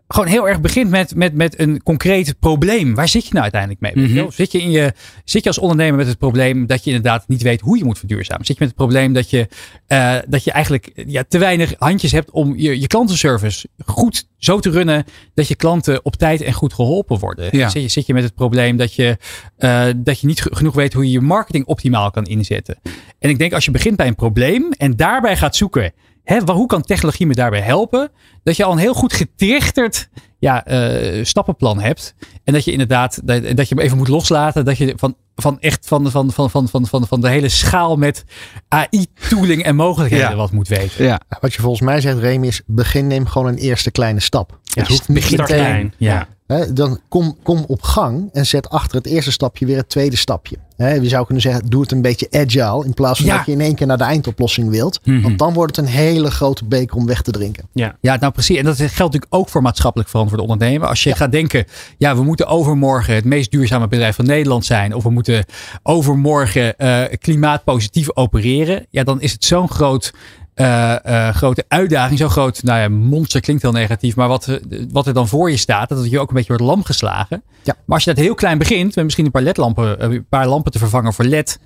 Gewoon 0.09 0.29
heel 0.29 0.49
erg 0.49 0.61
begint 0.61 0.91
met, 0.91 1.15
met, 1.15 1.35
met 1.35 1.59
een 1.59 1.83
concreet 1.83 2.35
probleem. 2.39 2.95
Waar 2.95 3.09
zit 3.09 3.23
je 3.23 3.31
nou 3.33 3.43
uiteindelijk 3.43 3.81
mee? 3.81 4.15
Wel? 4.15 4.33
Zit, 4.33 4.53
je 4.53 4.63
in 4.63 4.71
je, 4.71 4.93
zit 5.25 5.43
je 5.43 5.49
als 5.49 5.59
ondernemer 5.59 5.97
met 5.97 6.07
het 6.07 6.19
probleem 6.19 6.67
dat 6.67 6.85
je 6.85 6.91
inderdaad 6.91 7.29
niet 7.29 7.43
weet 7.43 7.61
hoe 7.61 7.79
je 7.79 7.85
moet 7.85 7.99
verduurzamen? 7.99 8.45
Zit 8.47 8.57
je 8.59 8.65
met 8.65 8.69
het 8.77 8.79
probleem 8.79 9.13
dat 9.13 9.31
je, 9.31 9.49
eh, 9.87 10.17
dat 10.29 10.45
je 10.45 10.51
eigenlijk 10.53 11.03
ja, 11.07 11.25
te 11.29 11.39
weinig 11.39 11.75
handjes 11.79 12.13
hebt 12.13 12.31
om 12.31 12.57
je, 12.57 12.81
je 12.81 12.87
klantenservice 12.87 13.69
goed 13.87 14.29
zo 14.39 14.59
te 14.61 14.71
runnen 14.71 15.05
dat 15.35 15.49
je 15.49 15.55
klanten 15.55 16.05
op 16.05 16.17
tijd 16.17 16.43
en 16.43 16.53
goed 16.53 16.73
geholpen 16.75 17.19
worden? 17.19 17.49
Ja. 17.57 17.69
Zit, 17.69 17.83
je, 17.83 17.89
zit 17.89 18.07
je 18.07 18.15
met 18.15 18.23
het 18.25 18.35
probleem 18.35 18.77
dat 18.77 18.95
je, 18.95 19.17
eh, 19.57 19.87
dat 19.97 20.21
je 20.21 20.27
niet 20.27 20.41
ge- 20.43 20.55
genoeg 20.57 20.75
weet 20.75 20.93
hoe 20.93 21.05
je 21.05 21.11
je 21.11 21.21
marketing 21.21 21.65
optimaal 21.67 22.11
kan 22.11 22.25
inzetten? 22.25 22.79
En 23.19 23.31
ik 23.31 23.39
denk 23.39 23.53
als 23.53 23.65
je 23.65 23.71
begint 23.71 23.97
bij 23.97 24.07
een 24.07 24.15
probleem 24.15 24.73
en 24.73 24.97
daarbij 24.97 25.37
gaat 25.37 25.57
zoeken, 25.57 25.93
hè, 26.25 26.41
hoe 26.53 26.67
kan 26.67 26.83
technologie 26.83 27.27
me 27.27 27.35
daarbij 27.35 27.61
helpen? 27.61 28.11
Dat 28.43 28.57
je 28.57 28.65
al 28.65 28.73
een 28.73 28.79
heel 28.79 28.95
goed 28.95 29.13
getrichterd 29.13 30.09
ja, 30.39 30.65
eh, 30.65 31.25
stappenplan 31.25 31.81
hebt. 31.81 32.15
En 32.45 32.53
dat 32.53 32.65
je 32.65 32.73
inderdaad, 32.73 33.21
dat, 33.25 33.43
dat 33.57 33.69
je 33.69 33.75
hem 33.75 33.85
even 33.85 33.97
moet 33.99 34.09
loslaten. 34.09 34.65
Dat 34.65 34.77
je 34.79 34.93
van, 34.97 35.17
van 35.37 35.61
echt 35.61 35.87
van, 35.87 36.11
van, 36.11 36.33
van, 36.33 36.51
van, 36.51 36.69
van, 36.69 36.87
van, 36.87 37.07
van 37.07 37.21
de 37.21 37.29
hele 37.29 37.49
schaal 37.49 37.97
met 37.97 38.25
AI-tooling 38.69 39.63
en 39.63 39.77
mogelijkheden 39.77 40.31
Ja. 40.31 40.37
wat 40.37 40.53
moet 40.53 40.69
weten. 40.69 41.05
Ja. 41.05 41.21
Wat 41.41 41.55
je 41.55 41.61
volgens 41.61 41.83
mij 41.83 42.01
zegt, 42.01 42.19
Remy, 42.19 42.47
is 42.47 42.63
begin 42.67 43.07
neem 43.07 43.27
gewoon 43.27 43.49
een 43.49 43.57
eerste 43.59 43.91
kleine 43.91 44.21
stap. 44.21 44.59
het 44.75 44.89
hoeft 44.89 45.09
niet 45.09 45.19
Begin 45.21 45.37
meteen. 45.41 45.57
klein. 45.57 45.95
Ja. 45.97 46.29
Hè, 46.47 46.73
dan 46.73 47.01
kom, 47.09 47.37
kom 47.43 47.65
op 47.67 47.83
gang 47.83 48.29
en 48.33 48.47
zet 48.47 48.69
achter 48.69 48.97
het 48.97 49.07
eerste 49.07 49.33
stapje 49.33 49.67
weer 49.67 49.77
het 49.77 49.89
tweede 49.89 50.17
stapje. 50.17 50.57
Hè, 50.77 50.93
je 50.93 51.09
zou 51.09 51.25
kunnen 51.25 51.43
zeggen, 51.43 51.71
doe 51.71 51.81
het 51.83 51.93
een 51.93 52.03
beetje 52.03 52.27
agile. 52.31 52.85
In 52.85 52.95
plaats 52.95 53.19
van 53.19 53.29
Ja. 53.29 53.37
dat 53.37 53.47
je 53.47 53.53
in 53.53 53.61
één 53.61 53.75
keer 53.75 53.87
naar 53.87 53.99
de 53.99 54.05
eindoplossing 54.05 54.71
wilt. 54.71 55.01
Mhm. 55.05 55.21
Want 55.23 55.39
dan 55.39 55.53
wordt 55.53 55.77
het 55.77 55.85
een 55.87 55.93
hele 55.93 56.31
grote 56.31 56.65
beker 56.65 56.97
om 56.97 57.07
weg 57.07 57.23
te 57.23 57.31
drinken. 57.31 57.69
Ja. 57.73 57.97
Ja, 58.01 58.17
nou 58.17 58.33
precies. 58.33 58.57
En 58.59 58.65
dat 58.65 58.77
geldt 58.77 58.99
natuurlijk 58.99 59.27
ook 59.35 59.49
voor 59.49 59.63
maatschappelijk 59.63 60.11
verantwoord 60.11 60.41
ondernemen. 60.43 60.89
Als 60.89 61.03
je 61.03 61.15
gaat 61.15 61.33
denken, 61.33 61.65
ja, 61.99 62.17
we 62.17 62.23
moeten 62.23 62.47
overmorgen 62.47 63.15
het 63.15 63.25
meest 63.25 63.51
duurzame 63.51 63.89
bedrijf 63.89 64.17
van 64.17 64.27
Nederland 64.27 64.65
zijn. 64.65 64.95
Of 64.95 65.03
we 65.03 65.11
moeten 65.11 65.45
overmorgen 65.83 66.77
eh, 66.77 67.03
klimaatpositief 67.19 68.15
opereren. 68.17 68.87
Ja, 68.91 69.05
dan 69.05 69.21
is 69.21 69.33
het 69.33 69.45
zo'n 69.45 69.69
groot, 69.69 70.13
eh, 70.55 71.29
eh, 71.29 71.35
grote 71.35 71.65
uitdaging. 71.69 72.19
Zo'n 72.19 72.29
groot, 72.31 72.63
nou 72.63 72.81
ja, 72.81 72.89
monster 72.89 73.41
klinkt 73.41 73.63
heel 73.63 73.73
negatief. 73.73 74.17
Maar 74.17 74.29
wat, 74.29 74.49
eh, 74.49 74.57
wat 74.93 75.07
er 75.07 75.15
dan 75.15 75.29
voor 75.29 75.51
je 75.51 75.57
staat, 75.57 75.89
dat 75.89 75.99
het 75.99 76.11
je 76.11 76.21
ook 76.21 76.29
een 76.29 76.35
beetje 76.35 76.49
wordt 76.57 76.63
lam 76.65 76.85
geslagen. 76.85 77.43
Ja. 77.63 77.75
Maar 77.85 77.95
als 77.97 78.05
je 78.05 78.15
dat 78.15 78.25
heel 78.25 78.35
klein 78.35 78.59
begint, 78.59 78.95
met 78.95 79.05
misschien 79.05 79.25
een 79.25 79.31
paar 79.31 79.43
ledlampen, 79.43 80.05
een 80.05 80.27
paar 80.29 80.47
lampen 80.49 80.73
te 80.73 80.79
vervangen 80.79 81.13
voor 81.13 81.25
led. 81.25 81.59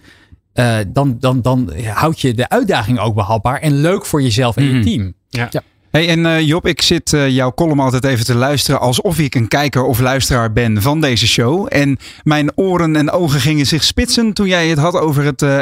eh, 0.52 0.76
dan, 0.88 1.16
dan, 1.20 1.40
dan 1.42 1.72
houd 1.94 2.20
je 2.20 2.34
de 2.34 2.48
uitdaging 2.48 2.98
ook 2.98 3.14
behapbaar 3.14 3.60
en 3.60 3.80
leuk 3.80 4.06
voor 4.06 4.22
jezelf 4.22 4.56
en 4.56 4.64
Mhm. 4.66 4.76
je 4.76 4.82
team. 4.84 5.14
Ja. 5.28 5.46
Ja. 5.50 5.62
Hey, 5.90 6.08
en 6.08 6.18
uh, 6.18 6.40
Job, 6.40 6.66
ik 6.66 6.82
zit 6.82 7.12
uh, 7.12 7.28
jouw 7.28 7.52
column 7.52 7.80
altijd 7.80 8.04
even 8.04 8.24
te 8.24 8.34
luisteren 8.34 8.80
alsof 8.80 9.18
ik 9.18 9.34
een 9.34 9.48
kijker 9.48 9.84
of 9.84 10.00
luisteraar 10.00 10.52
ben 10.52 10.82
van 10.82 11.00
deze 11.00 11.26
show. 11.26 11.66
En 11.68 11.98
mijn 12.22 12.56
oren 12.56 12.96
en 12.96 13.10
ogen 13.10 13.40
gingen 13.40 13.66
zich 13.66 13.84
spitsen 13.84 14.32
toen 14.32 14.46
jij 14.46 14.68
het 14.68 14.78
had 14.78 14.94
over 14.94 15.24
het, 15.24 15.42
uh, 15.42 15.60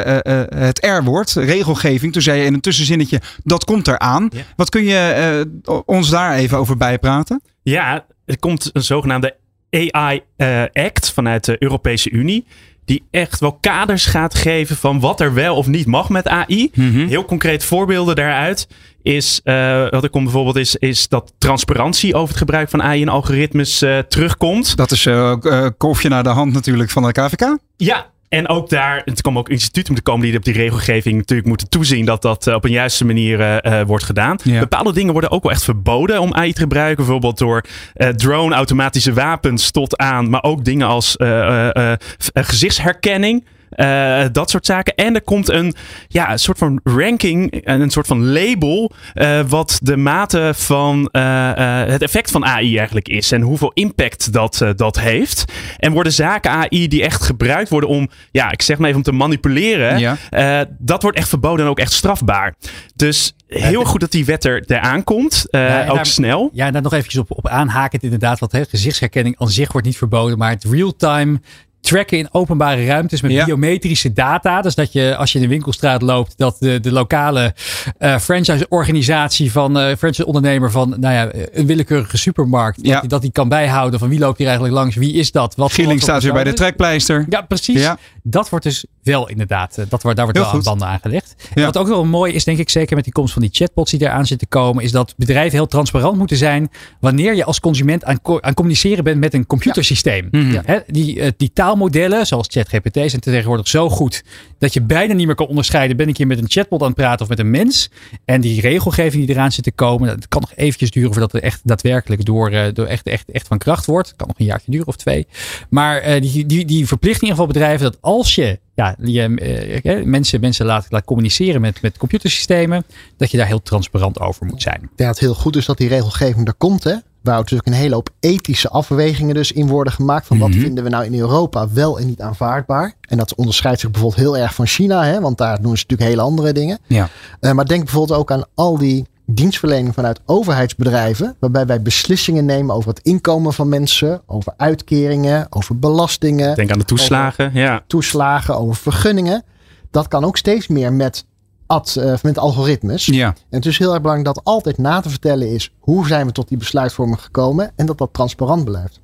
het 0.61 0.85
R-woord, 0.85 1.31
regelgeving. 1.33 2.13
Toen 2.13 2.21
zei 2.21 2.39
je 2.39 2.45
in 2.45 2.53
een 2.53 2.61
tussenzinnetje, 2.61 3.21
dat 3.43 3.63
komt 3.65 3.87
eraan. 3.87 4.29
Ja. 4.33 4.41
Wat 4.55 4.69
kun 4.69 4.83
je 4.83 5.81
ons 5.85 6.09
daar 6.09 6.35
even 6.35 6.57
over 6.57 6.77
bijpraten? 6.77 7.41
Ja, 7.63 8.05
er 8.25 8.39
komt 8.39 8.69
een 8.73 8.83
zogenaamde 8.83 9.35
AI-act 9.69 11.11
vanuit 11.11 11.45
de 11.45 11.55
Europese 11.59 12.09
Unie 12.09 12.45
die 12.87 13.03
echt 13.11 13.39
wel 13.39 13.57
kaders 13.61 14.05
gaat 14.05 14.35
geven 14.35 14.75
van 14.75 14.99
wat 14.99 15.19
er 15.21 15.33
wel 15.33 15.55
of 15.55 15.67
niet 15.67 15.85
mag 15.85 16.09
met 16.09 16.27
AI. 16.27 16.71
Mm 16.73 16.91
-hmm. 16.91 17.07
Heel 17.07 17.25
concreet 17.25 17.63
voorbeelden 17.63 18.15
daaruit 18.15 18.67
is, 19.01 19.41
uh, 19.43 19.89
wat 19.89 20.03
er 20.03 20.09
komt 20.09 20.23
bijvoorbeeld, 20.23 20.55
is, 20.55 20.75
is 20.75 21.07
dat 21.07 21.33
transparantie 21.37 22.15
over 22.15 22.27
het 22.27 22.37
gebruik 22.37 22.69
van 22.69 22.81
AI 22.81 23.01
en 23.01 23.09
algoritmes 23.09 23.83
uh, 23.83 23.97
terugkomt. 23.97 24.77
Dat 24.77 24.91
is 24.91 25.05
uh, 25.05 25.67
kofje 25.77 26.09
naar 26.09 26.23
de 26.23 26.29
hand 26.29 26.53
natuurlijk 26.53 26.89
van 26.89 27.03
de 27.03 27.11
KVK. 27.11 27.57
Ja, 27.77 28.11
en 28.29 28.47
ook 28.47 28.69
daar, 28.69 29.01
het 29.05 29.21
komen 29.21 29.39
ook 29.39 29.49
instituten 29.49 29.95
te 29.95 30.01
komen 30.01 30.25
die 30.25 30.37
op 30.37 30.45
die 30.45 30.53
regelgeving 30.53 31.15
natuurlijk 31.15 31.47
moeten 31.47 31.69
toezien 31.69 32.05
dat 32.05 32.21
dat 32.21 32.47
op 32.47 32.63
een 32.63 32.71
juiste 32.71 33.05
manier 33.05 33.65
uh, 33.65 33.81
wordt 33.81 34.03
gedaan. 34.03 34.37
Ja. 34.43 34.59
Bepaalde 34.59 34.93
dingen 34.93 35.11
worden 35.11 35.31
ook 35.31 35.43
wel 35.43 35.51
echt 35.51 35.63
verboden 35.63 36.21
om 36.21 36.33
AI 36.33 36.53
te 36.53 36.61
gebruiken. 36.61 36.95
Bijvoorbeeld 36.95 37.37
door 37.37 37.63
uh, 37.95 38.09
drone 38.09 38.55
automatische 38.55 39.13
wapens 39.13 39.71
tot 39.71 39.97
aan, 39.97 40.29
maar 40.29 40.43
ook 40.43 40.65
dingen 40.65 40.87
als 40.87 41.15
uh, 41.17 41.93
gezichtsherkenning. 42.33 43.45
Uh, 43.75 44.25
dat 44.31 44.49
soort 44.49 44.65
zaken. 44.65 44.95
En 44.95 45.15
er 45.15 45.21
komt 45.21 45.49
een, 45.49 45.73
ja, 46.07 46.31
een 46.31 46.39
soort 46.39 46.57
van 46.57 46.79
ranking, 46.83 47.51
en 47.51 47.81
een 47.81 47.89
soort 47.89 48.07
van 48.07 48.25
label. 48.31 48.91
Uh, 49.15 49.39
wat 49.47 49.79
de 49.81 49.97
mate 49.97 50.51
van 50.55 51.09
uh, 51.11 51.51
het 51.85 52.01
effect 52.01 52.31
van 52.31 52.45
AI 52.45 52.77
eigenlijk 52.77 53.07
is. 53.07 53.31
En 53.31 53.41
hoeveel 53.41 53.71
impact 53.73 54.33
dat, 54.33 54.65
dat 54.75 54.99
heeft. 54.99 55.45
En 55.77 55.91
worden 55.91 56.11
zaken 56.11 56.51
AI 56.51 56.87
die 56.87 57.03
echt 57.03 57.23
gebruikt 57.23 57.69
worden 57.69 57.89
om, 57.89 58.09
ja, 58.31 58.51
ik 58.51 58.61
zeg 58.61 58.77
maar 58.77 58.87
even 58.87 58.99
om 58.99 59.05
te 59.05 59.11
manipuleren. 59.11 59.99
Ja. 59.99 60.65
dat 60.79 61.01
wordt 61.01 61.17
echt 61.17 61.29
verboden 61.29 61.65
en 61.65 61.71
ook 61.71 61.79
echt 61.79 61.91
strafbaar. 61.91 62.55
Dus 62.95 63.33
heel 63.47 63.83
goed 63.83 63.99
dat 63.99 64.11
die 64.11 64.25
wet 64.25 64.45
er 64.45 64.63
eraan 64.67 65.03
komt. 65.03 65.45
Ja, 65.49 65.87
ook 65.87 65.95
daar, 65.95 66.05
snel. 66.05 66.49
Ja, 66.53 66.71
daar 66.71 66.81
nog 66.81 66.93
eventjes 66.93 67.21
op, 67.21 67.31
op 67.37 67.47
aanhakend 67.47 68.03
inderdaad. 68.03 68.39
Want 68.39 68.51
hè, 68.51 68.65
gezichtsherkenning 68.65 69.39
aan 69.39 69.49
zich 69.49 69.71
wordt 69.71 69.87
niet 69.87 69.97
verboden. 69.97 70.37
Maar 70.37 70.49
het 70.49 70.63
real-time 70.63 71.39
tracken 71.87 72.17
in 72.17 72.27
openbare 72.31 72.85
ruimtes 72.85 73.21
met 73.21 73.31
ja. 73.31 73.45
biometrische 73.45 74.13
data. 74.13 74.61
Dus 74.61 74.75
dat 74.75 74.93
je 74.93 75.15
als 75.15 75.31
je 75.31 75.37
in 75.37 75.43
de 75.43 75.49
winkelstraat 75.49 76.01
loopt, 76.01 76.33
dat 76.37 76.55
de, 76.59 76.79
de 76.79 76.91
lokale 76.91 77.53
uh, 77.99 78.17
franchise-organisatie 78.17 79.51
van 79.51 79.77
uh, 79.77 79.95
franchise-ondernemer 79.97 80.71
van 80.71 80.95
nou 80.99 81.13
ja, 81.13 81.29
een 81.51 81.65
willekeurige 81.65 82.17
supermarkt, 82.17 82.79
ja. 82.81 82.91
dat, 82.91 83.01
die, 83.01 83.09
dat 83.09 83.21
die 83.21 83.31
kan 83.31 83.49
bijhouden 83.49 83.99
van 83.99 84.09
wie 84.09 84.19
loopt 84.19 84.37
hier 84.37 84.47
eigenlijk 84.47 84.77
langs, 84.77 84.95
wie 84.95 85.13
is 85.13 85.31
dat? 85.31 85.55
Wat 85.55 85.73
Gilling 85.73 86.01
staat 86.01 86.23
weer 86.23 86.33
bij 86.33 86.43
de 86.43 86.53
trekpleister. 86.53 87.25
Ja, 87.29 87.41
precies. 87.41 87.81
Ja. 87.81 87.97
Dat 88.29 88.49
wordt 88.49 88.65
dus 88.65 88.85
wel 89.03 89.29
inderdaad, 89.29 89.75
dat 89.89 90.01
wordt, 90.01 90.17
daar 90.17 90.25
wordt 90.25 90.39
wel 90.39 90.47
aan 90.47 90.63
banden 90.63 90.87
aangelegd. 90.87 91.35
En 91.53 91.63
wat 91.63 91.77
ook 91.77 91.87
wel 91.87 92.05
mooi 92.05 92.33
is, 92.33 92.43
denk 92.43 92.57
ik, 92.57 92.69
zeker 92.69 92.95
met 92.95 93.03
die 93.03 93.13
komst 93.13 93.33
van 93.33 93.41
die 93.41 93.51
chatbots 93.53 93.91
die 93.91 94.01
eraan 94.01 94.25
zitten 94.25 94.47
komen, 94.47 94.83
is 94.83 94.91
dat 94.91 95.13
bedrijven 95.17 95.57
heel 95.57 95.67
transparant 95.67 96.17
moeten 96.17 96.37
zijn 96.37 96.69
wanneer 96.99 97.35
je 97.35 97.43
als 97.43 97.59
consument 97.59 98.03
aan, 98.03 98.19
aan 98.39 98.53
communiceren 98.53 99.03
bent 99.03 99.19
met 99.19 99.33
een 99.33 99.45
computersysteem. 99.45 100.27
Mm 100.31 100.49
-hmm. 100.49 100.61
He, 100.65 100.79
die, 100.87 101.15
uh, 101.15 101.27
die 101.37 101.51
taalmodellen, 101.53 102.25
zoals 102.25 102.47
ChatGPT, 102.49 102.93
zijn 102.93 103.21
tegenwoordig 103.21 103.67
zo 103.67 103.89
goed 103.89 104.23
dat 104.59 104.73
je 104.73 104.81
bijna 104.81 105.13
niet 105.13 105.25
meer 105.25 105.35
kan 105.35 105.47
onderscheiden. 105.47 105.97
Ben 105.97 106.07
ik 106.07 106.17
hier 106.17 106.27
met 106.27 106.37
een 106.37 106.49
chatbot 106.49 106.81
aan 106.81 106.87
het 106.87 106.95
praten 106.95 107.21
of 107.21 107.29
met 107.29 107.39
een 107.39 107.49
mens? 107.49 107.89
En 108.25 108.41
die 108.41 108.61
regelgeving 108.61 109.25
die 109.25 109.35
eraan 109.35 109.51
zit 109.51 109.63
te 109.63 109.71
komen, 109.71 110.07
dat 110.07 110.27
kan 110.27 110.41
nog 110.41 110.51
eventjes 110.55 110.91
duren 110.91 111.11
voordat 111.11 111.31
het 111.31 111.41
echt 111.41 111.61
daadwerkelijk 111.63 112.25
door, 112.25 112.51
uh, 112.51 112.65
door 112.73 112.85
echt, 112.85 113.07
echt, 113.07 113.31
echt 113.31 113.47
van 113.47 113.57
kracht 113.57 113.85
wordt. 113.85 114.13
kan 114.15 114.27
nog 114.27 114.39
een 114.39 114.45
jaartje 114.45 114.71
duren 114.71 114.87
of 114.87 114.95
twee. 114.95 115.27
Maar 115.69 116.07
uh, 116.07 116.21
die, 116.21 116.45
die, 116.45 116.65
die 116.65 116.87
verplicht 116.87 117.21
in 117.21 117.27
ieder 117.27 117.37
geval 117.37 117.53
bedrijven 117.53 117.91
dat 117.91 117.97
als 118.17 118.35
je 118.35 118.59
ja, 118.75 118.95
je, 119.03 119.81
uh, 119.83 120.03
mensen, 120.05 120.39
mensen 120.39 120.65
laat, 120.65 120.85
laat 120.89 121.05
communiceren 121.05 121.61
met, 121.61 121.81
met 121.81 121.97
computersystemen, 121.97 122.85
dat 123.17 123.31
je 123.31 123.37
daar 123.37 123.47
heel 123.47 123.61
transparant 123.61 124.19
over 124.19 124.45
moet 124.45 124.61
zijn. 124.61 124.89
Ja, 124.95 125.07
het 125.07 125.19
heel 125.19 125.33
goed 125.33 125.55
is 125.55 125.65
dat 125.65 125.77
die 125.77 125.87
regelgeving 125.87 126.47
er 126.47 126.53
komt. 126.53 126.83
Hè? 126.83 126.95
Waar 127.21 127.37
natuurlijk 127.37 127.67
een 127.67 127.73
hele 127.73 127.93
hoop 127.93 128.09
ethische 128.19 128.69
afwegingen 128.69 129.35
dus 129.35 129.51
in 129.51 129.67
worden 129.67 129.93
gemaakt. 129.93 130.27
Van 130.27 130.37
wat 130.37 130.49
Mhm. 130.49 130.59
vinden 130.59 130.83
we 130.83 130.89
nou 130.89 131.05
in 131.05 131.19
Europa 131.19 131.69
wel 131.69 131.99
en 131.99 132.05
niet 132.07 132.21
aanvaardbaar. 132.21 132.93
En 133.01 133.17
dat 133.17 133.35
onderscheidt 133.35 133.79
zich 133.79 133.91
bijvoorbeeld 133.91 134.21
heel 134.21 134.37
erg 134.37 134.53
van 134.53 134.67
China. 134.67 135.03
Hè? 135.03 135.21
Want 135.21 135.37
daar 135.37 135.61
doen 135.61 135.77
ze 135.77 135.83
natuurlijk 135.83 136.09
hele 136.09 136.21
andere 136.21 136.51
dingen. 136.53 136.79
Ja. 136.87 137.09
Uh, 137.41 137.51
maar 137.51 137.65
denk 137.65 137.83
bijvoorbeeld 137.83 138.19
ook 138.19 138.31
aan 138.31 138.43
al 138.55 138.77
die 138.77 139.05
dienstverlening 139.27 139.93
vanuit 139.93 140.19
overheidsbedrijven. 140.25 141.35
Waarbij 141.39 141.65
wij 141.65 141.81
beslissingen 141.81 142.45
nemen 142.45 142.75
over 142.75 142.89
het 142.89 142.99
inkomen 142.99 143.53
van 143.53 143.69
mensen. 143.69 144.21
Over 144.25 144.53
uitkeringen, 144.57 145.47
over 145.49 145.79
belastingen. 145.79 146.55
Denk 146.55 146.71
aan 146.71 146.79
de 146.79 146.85
toeslagen. 146.85 147.51
Ja. 147.53 147.83
Toeslagen, 147.87 148.57
over 148.57 148.75
vergunningen. 148.75 149.43
Dat 149.91 150.07
kan 150.07 150.23
ook 150.23 150.37
steeds 150.37 150.67
meer 150.67 150.93
met, 150.93 151.25
ad, 151.65 151.95
uh, 151.99 152.13
met 152.21 152.37
algoritmes. 152.37 153.05
Ja. 153.05 153.27
En 153.27 153.57
het 153.57 153.65
is 153.65 153.77
heel 153.77 153.91
erg 153.91 154.01
belangrijk 154.01 154.35
dat 154.35 154.45
altijd 154.45 154.77
na 154.77 154.99
te 154.99 155.09
vertellen 155.09 155.49
is. 155.49 155.73
Hoe 155.79 156.07
zijn 156.07 156.25
we 156.25 156.31
tot 156.31 156.47
die 156.47 156.57
besluitvorming 156.57 157.21
gekomen. 157.21 157.71
En 157.75 157.85
dat 157.85 157.97
dat 157.97 158.13
transparant 158.13 158.65
blijft. 158.65 158.99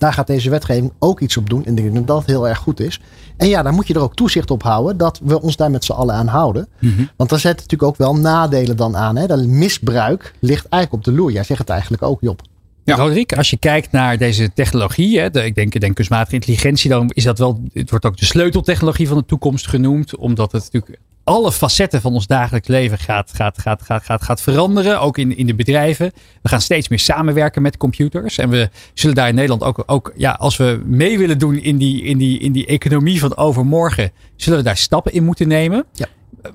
Daar 0.00 0.12
gaat 0.12 0.26
deze 0.26 0.50
wetgeving 0.50 0.92
ook 0.98 1.20
iets 1.20 1.36
op 1.36 1.50
doen. 1.50 1.64
En 1.64 1.76
ik 1.78 1.82
denk 1.82 1.94
dat 1.94 2.06
dat 2.06 2.26
heel 2.26 2.48
erg 2.48 2.58
goed 2.58 2.80
is. 2.80 3.00
En 3.36 3.48
ja, 3.48 3.62
daar 3.62 3.72
moet 3.72 3.86
je 3.86 3.94
er 3.94 4.00
ook 4.00 4.14
toezicht 4.14 4.50
op 4.50 4.62
houden. 4.62 4.96
Dat 4.96 5.20
we 5.24 5.40
ons 5.40 5.56
daar 5.56 5.70
met 5.70 5.84
z'n 5.84 5.92
allen 5.92 6.14
aan 6.14 6.26
houden. 6.26 6.68
Mhm. 6.78 7.04
Want 7.16 7.30
daar 7.30 7.38
zitten 7.38 7.62
natuurlijk 7.62 7.90
ook 7.90 7.96
wel 7.96 8.14
nadelen 8.16 8.76
dan 8.76 8.96
aan. 8.96 9.16
Hè? 9.16 9.26
Dat 9.26 9.46
misbruik 9.46 10.34
ligt 10.38 10.66
eigenlijk 10.68 11.06
op 11.06 11.12
de 11.14 11.20
loer. 11.20 11.32
Jij 11.32 11.44
zegt 11.44 11.60
het 11.60 11.68
eigenlijk 11.68 12.02
ook, 12.02 12.20
Job. 12.20 12.42
Ja. 12.84 12.96
Roderick, 12.96 13.32
als 13.32 13.50
je 13.50 13.56
kijkt 13.56 13.92
naar 13.92 14.18
deze 14.18 14.52
technologie, 14.52 15.18
hè, 15.20 15.30
de, 15.30 15.44
ik 15.44 15.54
denk, 15.54 15.74
ik 15.74 15.80
denk 15.80 15.94
kunstmatige 15.94 16.34
intelligentie, 16.34 16.90
dan 16.90 17.10
is 17.10 17.24
dat 17.24 17.38
wel, 17.38 17.60
het 17.72 17.90
wordt 17.90 18.04
ook 18.04 18.16
de 18.16 18.24
sleuteltechnologie 18.24 19.08
van 19.08 19.16
de 19.16 19.24
toekomst 19.24 19.68
genoemd, 19.68 20.16
omdat 20.16 20.52
het 20.52 20.62
natuurlijk 20.62 21.00
alle 21.24 21.52
facetten 21.52 22.00
van 22.00 22.12
ons 22.12 22.26
dagelijks 22.26 22.68
leven 22.68 22.98
gaat, 22.98 23.30
gaat, 23.34 23.58
gaat, 23.58 23.82
gaat, 23.82 24.02
gaat, 24.02 24.22
gaat 24.22 24.40
veranderen, 24.40 25.00
ook 25.00 25.18
in, 25.18 25.36
in 25.36 25.46
de 25.46 25.54
bedrijven. 25.54 26.12
We 26.42 26.48
gaan 26.48 26.60
steeds 26.60 26.88
meer 26.88 26.98
samenwerken 26.98 27.62
met 27.62 27.76
computers 27.76 28.38
en 28.38 28.48
we 28.48 28.70
zullen 28.94 29.16
daar 29.16 29.28
in 29.28 29.34
Nederland 29.34 29.62
ook, 29.62 29.82
ook 29.86 30.12
ja, 30.16 30.32
als 30.32 30.56
we 30.56 30.82
mee 30.84 31.18
willen 31.18 31.38
doen 31.38 31.56
in 31.56 31.76
die, 31.76 32.02
in, 32.02 32.18
die, 32.18 32.38
in 32.38 32.52
die 32.52 32.66
economie 32.66 33.20
van 33.20 33.36
overmorgen, 33.36 34.10
zullen 34.36 34.58
we 34.58 34.64
daar 34.64 34.76
stappen 34.76 35.12
in 35.12 35.24
moeten 35.24 35.48
nemen. 35.48 35.84
Ja. 35.92 36.06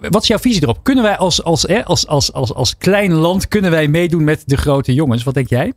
Wat 0.10 0.22
is 0.22 0.28
jouw 0.28 0.40
visie 0.40 0.62
erop? 0.62 0.84
Kunnen 0.84 1.04
wij 1.04 1.18
als, 1.18 1.44
als, 1.44 1.62
hè, 1.62 1.86
als, 1.86 2.08
als, 2.08 2.34
als, 2.34 2.54
als 2.54 2.78
klein 2.78 3.14
land, 3.14 3.48
kunnen 3.48 3.72
wij 3.72 3.88
meedoen 3.88 4.24
met 4.24 4.44
de 4.46 4.58
grote 4.58 4.94
jongens? 4.94 5.24
Wat 5.24 5.34
denk 5.34 5.50
jij? 5.50 5.74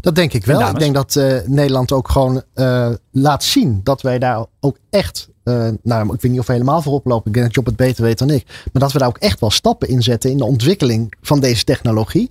Dat 0.00 0.14
denk 0.14 0.32
ik 0.32 0.44
wel. 0.44 0.68
Ik 0.68 0.78
denk 0.78 0.94
dat 0.94 1.14
uh, 1.14 1.40
Nederland 1.46 1.92
ook 1.92 2.08
gewoon 2.08 2.42
uh, 2.54 2.90
laat 3.10 3.44
zien 3.44 3.80
dat 3.82 4.02
wij 4.02 4.18
daar 4.18 4.46
ook 4.60 4.78
echt. 4.90 5.28
Uh, 5.44 5.68
nou, 5.82 6.14
ik 6.14 6.20
weet 6.20 6.30
niet 6.30 6.40
of 6.40 6.46
we 6.46 6.52
helemaal 6.52 6.82
voorop 6.82 7.06
lopen. 7.06 7.26
Ik 7.26 7.32
denk 7.32 7.46
dat 7.46 7.54
Job 7.54 7.66
het 7.66 7.76
beter 7.76 8.04
weet 8.04 8.18
dan 8.18 8.30
ik. 8.30 8.46
Maar 8.72 8.82
dat 8.82 8.92
we 8.92 8.98
daar 8.98 9.08
ook 9.08 9.18
echt 9.18 9.40
wel 9.40 9.50
stappen 9.50 9.88
in 9.88 10.02
zetten 10.02 10.30
in 10.30 10.36
de 10.36 10.44
ontwikkeling 10.44 11.14
van 11.20 11.40
deze 11.40 11.64
technologie. 11.64 12.30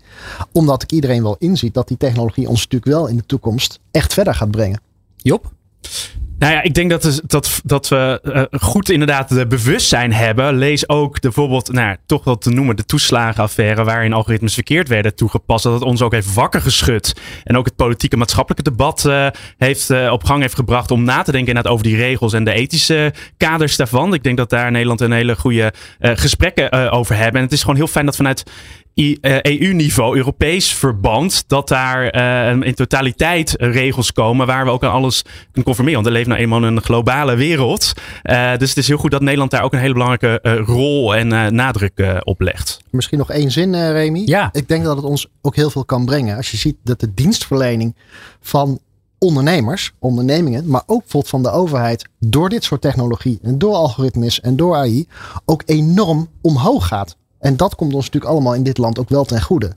Omdat 0.52 0.84
ik 0.84 0.92
iedereen 0.92 1.24
wel 1.24 1.36
inziet 1.40 1.74
dat 1.74 1.88
die 1.88 1.98
technologie 1.98 2.48
ons 2.48 2.62
natuurlijk 2.62 2.92
wel 2.92 3.08
in 3.08 3.16
de 3.16 3.26
toekomst 3.26 3.80
echt 3.92 4.14
verder 4.14 4.36
gaat 4.36 4.52
brengen. 4.52 4.82
Job? 5.16 5.52
Nou 6.42 6.54
ja, 6.54 6.62
ik 6.62 6.74
denk 6.74 6.90
dat, 6.90 7.22
dat, 7.64 7.88
we 7.88 8.22
uh, 8.52 8.60
goed 8.62 8.90
inderdaad 8.90 9.30
de 9.30 9.48
bewustzijn 9.48 10.14
hebben. 10.14 10.58
Lees 10.58 10.90
ook 10.90 11.14
de, 11.14 11.20
bijvoorbeeld, 11.22 11.72
nou, 11.72 11.98
toch 12.06 12.24
wel 12.24 12.38
te 12.38 12.50
noemen, 12.50 12.76
de 12.76 12.86
toeslagenaffaire 12.86 13.84
waarin 13.84 14.14
algoritmes 14.14 14.54
verkeerd 14.54 14.88
werden 14.88 15.16
toegepast. 15.16 15.64
Dat 15.64 15.74
het 15.74 15.84
ons 15.84 16.02
ook 16.02 16.12
heeft 16.12 16.34
wakker 16.34 16.62
geschud. 16.62 17.14
En 17.44 17.58
ook 17.58 17.66
het 17.66 17.76
politieke 17.76 18.18
maatschappelijke 18.18 18.70
debat 18.70 19.06
uh, 19.08 19.28
heeft, 19.58 19.90
uh, 19.90 20.12
op 20.12 20.24
gang 20.24 20.42
heeft 20.42 20.56
gebracht 20.56 20.92
om 20.92 21.04
na 21.04 21.22
te 21.22 21.32
denken 21.32 21.48
inderdaad 21.48 21.74
over 21.74 21.86
die 21.86 21.96
regels 21.96 22.34
en 22.34 22.44
de 22.44 22.54
ethische 22.54 23.14
kaders 23.38 23.76
daarvan. 23.76 24.14
Ik 24.14 24.24
denk 24.24 24.38
dat 24.38 24.50
daar 24.50 24.72
Nederland 24.72 25.02
een 25.02 25.12
hele 25.12 25.36
goede 25.36 25.74
gesprekken 26.00 26.92
over 26.92 27.16
hebben. 27.16 27.36
En 27.36 27.44
het 27.44 27.54
is 27.54 27.62
gewoon 27.62 27.76
heel 27.76 27.88
fijn 27.88 28.06
dat 28.06 28.16
vanuit 28.16 28.44
EU-niveau, 28.94 30.18
Europees 30.18 30.74
verband, 30.74 31.44
dat 31.48 31.68
daar 31.68 32.16
uh, 32.16 32.68
in 32.68 32.74
totaliteit 32.74 33.56
regels 33.58 34.12
komen 34.12 34.48
waar 34.48 34.66
we 34.66 34.72
ook 34.72 34.84
aan 34.84 34.92
alles 34.92 35.22
kunnen 35.22 35.64
conformeren. 35.64 36.02
Want 36.02 36.06
we 36.06 36.14
leven 36.14 36.30
nou 36.30 36.42
eenmaal 36.42 36.66
in 36.66 36.76
een 36.76 36.84
globale 36.84 37.36
wereld. 37.36 37.94
Uh, 38.24 38.58
dus 38.58 38.70
het 38.70 38.78
is 38.78 38.88
heel 38.88 38.98
goed 38.98 39.12
dat 39.12 39.22
Nederland 39.22 39.52
daar 39.52 39.64
ook 39.64 39.74
een 39.74 39.80
hele 39.80 39.94
belangrijke 39.94 40.40
uh, 40.44 40.66
rol 40.66 41.16
en 41.16 41.56
nadruk 41.56 42.22
op 42.24 42.42
legt. 42.42 42.80
Misschien 42.90 43.18
nog 43.18 43.30
één 43.30 43.52
zin, 43.52 43.92
Remy. 43.92 44.22
Ja. 44.26 44.50
Ik 44.52 44.68
denk 44.68 44.84
dat 44.84 44.96
het 44.96 45.06
ons 45.06 45.28
ook 45.42 45.56
heel 45.56 45.70
veel 45.70 45.86
kan 45.86 46.06
brengen. 46.06 46.38
Als 46.38 46.52
je 46.52 46.58
ziet 46.58 46.76
dat 46.84 47.00
de 47.00 47.14
dienstverlening 47.14 47.96
van 48.42 48.80
ondernemers, 49.24 49.92
ondernemingen, 50.00 50.68
maar 50.68 50.84
ook 50.86 51.00
bijvoorbeeld 51.00 51.32
van 51.32 51.44
de 51.44 51.52
overheid, 51.52 52.10
door 52.20 52.50
dit 52.50 52.64
soort 52.64 52.82
technologie 52.82 53.40
en 53.42 53.58
door 53.58 53.74
algoritmes 53.74 54.40
en 54.40 54.56
door 54.56 54.76
AI, 54.76 55.08
ook 55.46 55.64
enorm 55.66 56.30
omhoog 56.42 56.88
gaat. 56.88 57.16
En 57.42 57.58
dat 57.58 57.76
komt 57.76 57.94
ons 57.94 58.06
natuurlijk 58.06 58.32
allemaal 58.32 58.54
in 58.54 58.64
dit 58.64 58.78
land 58.78 59.00
ook 59.00 59.10
wel 59.10 59.24
ten 59.24 59.42
goede. 59.42 59.72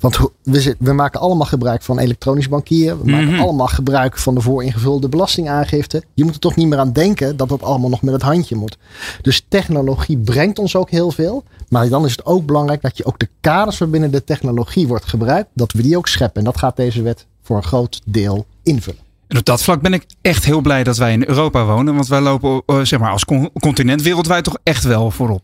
Want 0.00 0.18
we, 0.42 0.60
zit- 0.60 0.76
we 0.78 0.92
maken 0.92 1.20
allemaal 1.20 1.46
gebruik 1.46 1.82
van 1.82 1.98
elektronisch 1.98 2.48
bankieren. 2.48 3.04
We 3.04 3.10
maken 3.10 3.28
Mhm. 3.32 3.40
allemaal 3.40 3.66
gebruik 3.66 4.18
van 4.18 4.34
de 4.34 4.40
vooringevulde 4.40 5.08
belastingaangifte. 5.08 6.02
Je 6.14 6.24
moet 6.24 6.34
er 6.34 6.40
toch 6.40 6.56
niet 6.56 6.66
meer 6.68 6.78
aan 6.78 6.92
denken 6.92 7.36
dat 7.36 7.48
dat 7.48 7.62
allemaal 7.62 7.90
nog 7.90 8.02
met 8.02 8.12
het 8.14 8.22
handje 8.22 8.56
moet. 8.56 8.78
Dus 9.22 9.44
technologie 9.48 10.18
brengt 10.18 10.58
ons 10.58 10.76
ook 10.76 10.90
heel 10.90 11.10
veel. 11.10 11.44
Maar 11.68 11.88
dan 11.88 12.04
is 12.04 12.10
het 12.10 12.24
ook 12.24 12.46
belangrijk 12.46 12.82
dat 12.82 12.96
je 12.96 13.04
ook 13.04 13.18
de 13.18 13.28
kaders 13.40 13.78
waarbinnen 13.78 14.10
de 14.10 14.24
technologie 14.24 14.88
wordt 14.88 15.04
gebruikt, 15.04 15.48
dat 15.54 15.72
we 15.72 15.82
die 15.82 15.96
ook 15.96 16.08
scheppen. 16.08 16.38
En 16.38 16.44
dat 16.44 16.58
gaat 16.58 16.76
deze 16.76 17.02
wet 17.02 17.26
voor 17.42 17.56
een 17.56 17.62
groot 17.62 18.00
deel 18.06 18.46
invullen. 18.62 19.00
En 19.28 19.38
op 19.38 19.44
dat 19.44 19.62
vlak 19.62 19.80
ben 19.82 19.92
ik 19.94 20.06
echt 20.20 20.44
heel 20.44 20.60
blij 20.60 20.84
dat 20.84 20.96
wij 20.96 21.12
in 21.12 21.24
Europa 21.28 21.64
wonen. 21.64 21.94
Want 21.94 22.08
wij 22.08 22.20
lopen 22.20 22.62
eh, 22.66 22.80
zeg 22.82 22.98
maar, 23.00 23.10
als 23.12 23.24
con- 23.24 23.50
continent 23.60 24.02
wereldwijd 24.02 24.44
toch 24.44 24.58
echt 24.62 24.84
wel 24.84 25.10
voorop. 25.10 25.42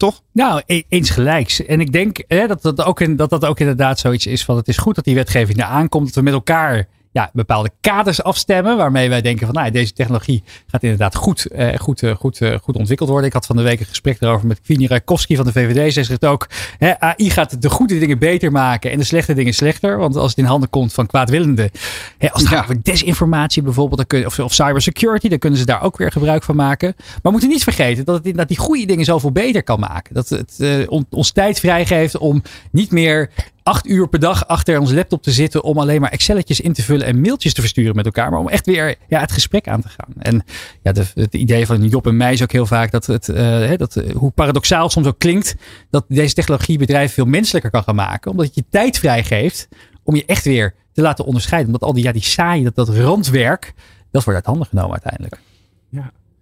Toch? 0.00 0.22
Nou, 0.32 0.62
e- 0.66 0.82
eens 0.88 1.10
gelijks. 1.10 1.64
En 1.64 1.80
ik 1.80 1.92
denk 1.92 2.22
hè, 2.26 2.46
dat, 2.46 2.62
dat, 2.62 2.82
ook 2.82 3.00
in, 3.00 3.16
dat 3.16 3.30
dat 3.30 3.44
ook 3.44 3.60
inderdaad 3.60 3.98
zoiets 3.98 4.26
is 4.26 4.44
van 4.44 4.56
het 4.56 4.68
is 4.68 4.76
goed 4.76 4.94
dat 4.94 5.04
die 5.04 5.14
wetgeving 5.14 5.58
er 5.58 5.64
aankomt. 5.64 6.06
Dat 6.06 6.14
we 6.14 6.22
met 6.22 6.32
elkaar 6.32 6.88
ja, 7.12 7.30
bepaalde 7.32 7.70
kaders 7.80 8.22
afstemmen. 8.22 8.76
Waarmee 8.76 9.08
wij 9.08 9.20
denken 9.20 9.46
van 9.46 9.54
nou, 9.54 9.70
deze 9.70 9.92
technologie 9.92 10.42
gaat 10.66 10.82
inderdaad 10.82 11.14
goed, 11.14 11.46
eh, 11.46 11.78
goed, 11.78 12.02
eh, 12.02 12.14
goed, 12.14 12.40
eh, 12.40 12.54
goed 12.62 12.76
ontwikkeld 12.76 13.08
worden. 13.08 13.26
Ik 13.28 13.32
had 13.34 13.46
van 13.46 13.56
de 13.56 13.62
week 13.62 13.80
een 13.80 13.86
gesprek 13.86 14.20
erover 14.20 14.46
met 14.46 14.60
Kwini 14.60 14.86
Rakowski 14.86 15.36
van 15.36 15.44
de 15.44 15.52
VVD. 15.52 15.92
Zij 15.92 16.04
zegt 16.04 16.26
ook, 16.26 16.46
hè, 16.78 17.00
AI 17.00 17.30
gaat 17.30 17.62
de 17.62 17.70
goede 17.70 17.98
dingen 17.98 18.18
beter 18.18 18.52
maken 18.52 18.90
en 18.90 18.98
de 18.98 19.04
slechte 19.04 19.34
dingen 19.34 19.54
slechter. 19.54 19.98
Want 19.98 20.16
als 20.16 20.28
het 20.30 20.38
in 20.38 20.44
handen 20.44 20.70
komt 20.70 20.92
van 20.92 21.06
kwaadwillenden. 21.06 21.70
Hè, 22.18 22.30
als 22.32 22.42
het 22.42 22.50
Ja. 22.50 22.56
gaat 22.56 22.64
over 22.68 22.82
desinformatie 22.82 23.62
bijvoorbeeld, 23.62 23.96
dan 23.96 24.06
kun, 24.06 24.26
of, 24.26 24.38
of 24.38 24.54
cybersecurity, 24.54 25.28
dan 25.28 25.38
kunnen 25.38 25.58
ze 25.58 25.64
daar 25.66 25.82
ook 25.82 25.96
weer 25.96 26.12
gebruik 26.12 26.42
van 26.42 26.56
maken. 26.56 26.94
Maar 26.96 27.18
we 27.22 27.30
moeten 27.30 27.48
niet 27.48 27.62
vergeten 27.62 28.04
dat 28.04 28.14
het 28.14 28.24
inderdaad 28.24 28.48
die 28.48 28.58
goede 28.58 28.86
dingen 28.86 29.04
zoveel 29.04 29.32
beter 29.32 29.62
kan 29.62 29.80
maken. 29.80 30.14
Dat 30.14 30.28
het 30.28 30.54
eh, 30.58 30.70
on- 30.86 31.06
ons 31.10 31.30
tijd 31.32 31.60
vrijgeeft 31.60 32.18
om 32.18 32.42
niet 32.72 32.90
meer 32.90 33.30
acht 33.70 33.86
uur 33.86 34.08
per 34.08 34.20
dag 34.20 34.46
achter 34.46 34.78
ons 34.78 34.92
laptop 34.92 35.22
te 35.22 35.30
zitten 35.30 35.62
om 35.62 35.78
alleen 35.78 36.00
maar 36.00 36.10
Excelletjes 36.10 36.60
in 36.60 36.72
te 36.72 36.82
vullen 36.82 37.06
en 37.06 37.20
mailtjes 37.20 37.54
te 37.54 37.60
versturen 37.60 37.96
met 37.96 38.04
elkaar, 38.04 38.30
maar 38.30 38.40
om 38.40 38.48
echt 38.48 38.66
weer 38.66 38.94
ja, 39.08 39.20
het 39.20 39.32
gesprek 39.32 39.68
aan 39.68 39.80
te 39.80 39.88
gaan. 39.88 40.14
En 40.18 40.44
ja, 40.82 40.92
het 41.14 41.34
idee 41.34 41.66
van 41.66 41.88
Job 41.88 42.06
en 42.06 42.16
mij 42.16 42.32
is 42.32 42.42
ook 42.42 42.52
heel 42.52 42.66
vaak 42.66 42.90
dat 42.90 43.06
het, 43.06 43.28
eh, 43.28 43.76
dat, 43.76 43.96
eh, 43.96 44.14
hoe 44.14 44.30
paradoxaal 44.30 44.82
het 44.82 44.92
soms 44.92 45.06
ook 45.06 45.18
klinkt, 45.18 45.54
dat 45.90 46.04
deze 46.08 46.34
technologie 46.34 46.78
bedrijven 46.78 47.14
veel 47.14 47.24
menselijker 47.24 47.70
kan 47.70 47.82
gaan 47.82 47.94
maken, 47.94 48.30
omdat 48.30 48.46
het 48.46 48.54
je 48.54 48.64
tijd 48.70 48.98
vrijgeeft 48.98 49.68
om 50.02 50.16
je 50.16 50.24
echt 50.26 50.44
weer 50.44 50.74
te 50.92 51.02
laten 51.02 51.24
onderscheiden. 51.24 51.72
Omdat 51.72 51.88
al 51.88 51.94
die, 51.94 52.04
ja, 52.04 52.12
die 52.12 52.22
saaie, 52.22 52.62
dat, 52.62 52.74
dat 52.74 52.88
randwerk, 52.88 53.74
dat 54.10 54.24
wordt 54.24 54.38
uit 54.38 54.46
handen 54.46 54.66
genomen 54.66 54.92
uiteindelijk. 54.92 55.40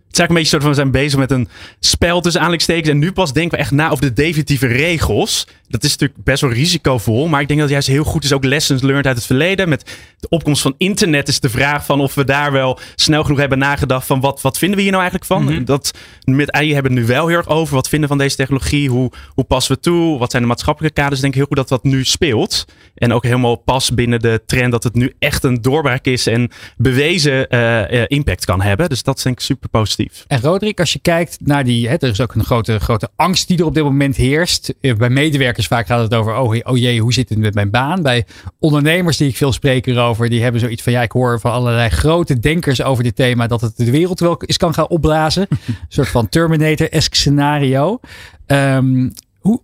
Het 0.09 0.17
is 0.17 0.23
eigenlijk 0.23 0.31
een 0.31 0.35
beetje 0.35 0.51
soort 0.51 0.63
van 0.63 0.71
we 0.71 0.77
zijn 0.77 1.05
bezig 1.05 1.19
met 1.19 1.31
een 1.31 1.49
spel 1.81 2.21
tussen 2.21 2.41
aanleidingstekens. 2.41 2.89
En 2.89 2.99
nu 2.99 3.13
pas 3.13 3.33
denken 3.33 3.59
we 3.59 3.65
echt 3.65 3.71
na 3.71 3.91
over 3.91 4.05
de 4.05 4.13
definitieve 4.13 4.67
regels. 4.67 5.47
Dat 5.69 5.85
is 5.85 5.91
natuurlijk 5.91 6.25
best 6.25 6.41
wel 6.41 6.51
risicovol. 6.51 7.29
Maar 7.29 7.41
ik 7.41 7.49
denk 7.49 7.61
dat 7.61 7.69
het 7.69 7.79
juist 7.85 7.99
heel 7.99 8.13
goed 8.13 8.25
is 8.25 8.33
ook 8.33 8.45
lessons 8.45 8.83
learned 8.83 9.07
uit 9.07 9.17
het 9.17 9.27
verleden. 9.27 9.69
Met 9.69 9.97
de 10.19 10.29
opkomst 10.29 10.63
van 10.63 10.75
internet 10.79 11.29
is 11.29 11.41
de 11.41 11.49
vraag 11.49 11.85
van 11.85 12.01
of 12.01 12.15
we 12.15 12.25
daar 12.25 12.53
wel 12.53 12.79
snel 12.95 13.23
genoeg 13.23 13.39
hebben 13.39 13.59
nagedacht 13.59 14.07
van 14.07 14.21
wat, 14.21 14.41
wat 14.41 14.59
vinden 14.59 14.77
we 14.77 14.83
hier 14.83 14.93
nou 14.93 15.03
eigenlijk 15.03 15.33
van. 15.33 15.45
Mhm. 15.45 15.65
Dat 15.65 15.91
met 16.25 16.53
AI 16.53 16.73
hebben 16.75 16.93
we 16.93 16.99
het 16.99 17.09
nu 17.09 17.15
wel 17.15 17.27
heel 17.27 17.37
erg 17.37 17.49
over. 17.49 17.75
Wat 17.75 17.89
vinden 17.89 18.09
we 18.09 18.15
van 18.15 18.25
deze 18.25 18.37
technologie? 18.37 18.89
Hoe, 18.89 19.11
hoe 19.35 19.45
passen 19.45 19.75
we 19.75 19.81
toe? 19.81 20.19
Wat 20.19 20.31
zijn 20.31 20.43
de 20.43 20.49
maatschappelijke 20.49 21.01
kaders? 21.01 21.17
Ik 21.17 21.23
denk 21.23 21.35
heel 21.35 21.47
goed 21.47 21.57
dat 21.57 21.69
dat 21.69 21.85
nu 21.85 22.05
speelt. 22.05 22.65
En 22.95 23.13
ook 23.13 23.23
helemaal 23.23 23.57
past 23.57 23.95
binnen 23.95 24.21
de 24.21 24.43
trend 24.47 24.73
dat 24.73 24.85
het 24.85 24.95
nu 24.95 25.15
echt 25.19 25.45
een 25.45 25.63
doorbraak 25.63 26.05
is 26.05 26.27
en 26.27 26.51
bewezen 26.77 27.49
eh, 27.49 28.03
eh, 28.03 28.05
impact 28.07 28.45
kan 28.45 28.61
hebben. 28.61 28.89
Dus 28.89 29.03
dat 29.03 29.17
is 29.17 29.23
denk 29.23 29.39
ik 29.39 29.45
super 29.45 29.69
positief. 29.69 30.25
En 30.27 30.41
Roderick, 30.41 30.81
als 30.81 30.93
je 30.93 30.99
kijkt 30.99 31.37
naar 31.41 31.65
die, 31.65 31.89
hè, 31.89 31.95
er 31.95 32.09
is 32.09 32.21
ook 32.21 32.35
een 32.35 32.45
grote, 32.45 32.79
grote 32.79 33.09
angst 33.17 33.49
die 33.49 33.59
er 33.59 33.65
op 33.65 33.75
dit 33.75 33.85
moment 33.85 34.17
heerst. 34.17 34.75
Eh, 34.81 34.97
Bij 34.97 35.11
medewerkers 35.11 35.58
vaak 35.67 35.87
gaat 35.87 36.00
het 36.00 36.15
over, 36.15 36.37
oh, 36.37 36.57
oh 36.62 36.77
jee, 36.77 37.00
hoe 37.00 37.12
zit 37.12 37.29
het 37.29 37.38
met 37.38 37.55
mijn 37.55 37.71
baan? 37.71 38.03
Bij 38.03 38.27
ondernemers 38.59 39.17
die 39.17 39.29
ik 39.29 39.37
veel 39.37 39.53
spreek 39.53 39.87
erover, 39.87 40.29
die 40.29 40.43
hebben 40.43 40.61
zoiets 40.61 40.83
van, 40.83 40.93
ja, 40.93 41.03
ik 41.03 41.12
hoor 41.12 41.41
van 41.41 41.53
allerlei 41.53 41.88
grote 41.88 42.38
denkers 42.38 42.83
over 42.83 43.05
dit 43.05 43.17
thema 43.17 43.47
dat 43.47 43.61
het 43.61 43.77
de 43.77 43.91
wereld 43.91 44.21
wel 44.21 44.43
eens 44.47 44.57
kan 44.57 44.75
gaan 44.75 44.88
opblazen. 44.88 45.47
een 45.50 45.77
soort 45.88 46.09
van 46.09 46.29
Terminator-esque 46.29 47.17
scenario. 47.17 48.00
Ehm, 48.47 49.09
hoe, 49.38 49.61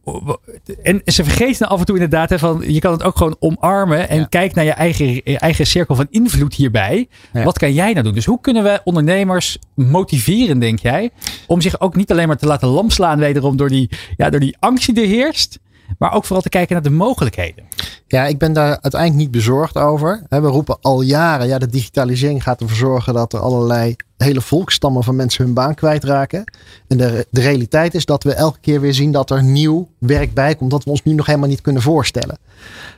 en 0.83 1.03
ze 1.05 1.25
vergeten 1.25 1.69
af 1.69 1.79
en 1.79 1.85
toe 1.87 1.95
inderdaad 1.95 2.31
hè, 2.31 2.39
van 2.39 2.65
je 2.67 2.79
kan 2.79 2.93
het 2.93 3.03
ook 3.03 3.17
gewoon 3.17 3.37
omarmen 3.39 4.09
en 4.09 4.19
Ja. 4.19 4.25
kijk 4.25 4.55
naar 4.55 4.65
je 4.65 4.71
eigen, 4.71 5.07
je 5.25 5.39
eigen 5.39 5.67
cirkel 5.67 5.95
van 5.95 6.07
invloed 6.11 6.55
hierbij. 6.55 7.09
Ja. 7.33 7.45
Wat 7.45 7.59
kan 7.59 7.73
jij 7.73 7.93
nou 7.93 8.05
doen? 8.05 8.15
Dus 8.15 8.25
hoe 8.25 8.41
kunnen 8.41 8.63
we 8.63 8.81
ondernemers 8.85 9.59
motiveren, 9.75 10.59
denk 10.59 10.79
jij, 10.79 11.11
om 11.47 11.61
zich 11.61 11.81
ook 11.81 11.97
niet 11.97 12.11
alleen 12.11 12.27
maar 12.27 12.37
te 12.37 12.47
laten 12.47 12.69
lamslaan 12.69 13.19
wederom 13.19 13.57
door 13.57 13.69
die, 13.69 13.91
ja, 14.17 14.31
door 14.31 14.41
die 14.41 14.57
angst 14.61 14.95
die 14.95 15.03
er 15.05 15.09
heerst, 15.09 15.59
maar 15.99 16.13
ook 16.13 16.25
vooral 16.25 16.43
te 16.43 16.49
kijken 16.49 16.75
naar 16.75 16.83
de 16.83 16.91
mogelijkheden. 16.91 17.65
Ja, 18.07 18.27
ik 18.27 18.39
ben 18.39 18.53
daar 18.53 18.79
uiteindelijk 18.81 19.21
niet 19.21 19.31
bezorgd 19.31 19.77
over. 19.77 20.23
We 20.29 20.37
roepen 20.39 20.79
al 20.81 21.01
jaren, 21.01 21.47
ja, 21.47 21.59
de 21.59 21.67
digitalisering 21.67 22.43
gaat 22.43 22.61
ervoor 22.61 22.77
zorgen 22.77 23.15
dat 23.15 23.33
er 23.33 23.41
allerlei 23.41 23.97
hele 24.17 24.41
volkstammen 24.41 25.05
van 25.05 25.17
mensen 25.17 25.45
hun 25.45 25.55
baan 25.55 25.75
kwijtraken. 25.75 26.45
En 26.89 26.97
de, 26.97 27.27
de 27.31 27.41
realiteit 27.41 27.95
is 27.95 28.05
dat 28.05 28.23
we 28.23 28.33
elke 28.33 28.59
keer 28.61 28.81
weer 28.81 28.95
zien 28.95 29.13
dat 29.13 29.31
er 29.31 29.43
nieuw 29.43 29.89
werk 29.99 30.35
bij 30.35 30.55
komt 30.55 30.71
dat 30.71 30.85
we 30.85 30.91
ons 30.91 31.03
nu 31.03 31.13
nog 31.13 31.27
helemaal 31.27 31.49
niet 31.49 31.61
kunnen 31.61 31.83
voorstellen. 31.83 32.39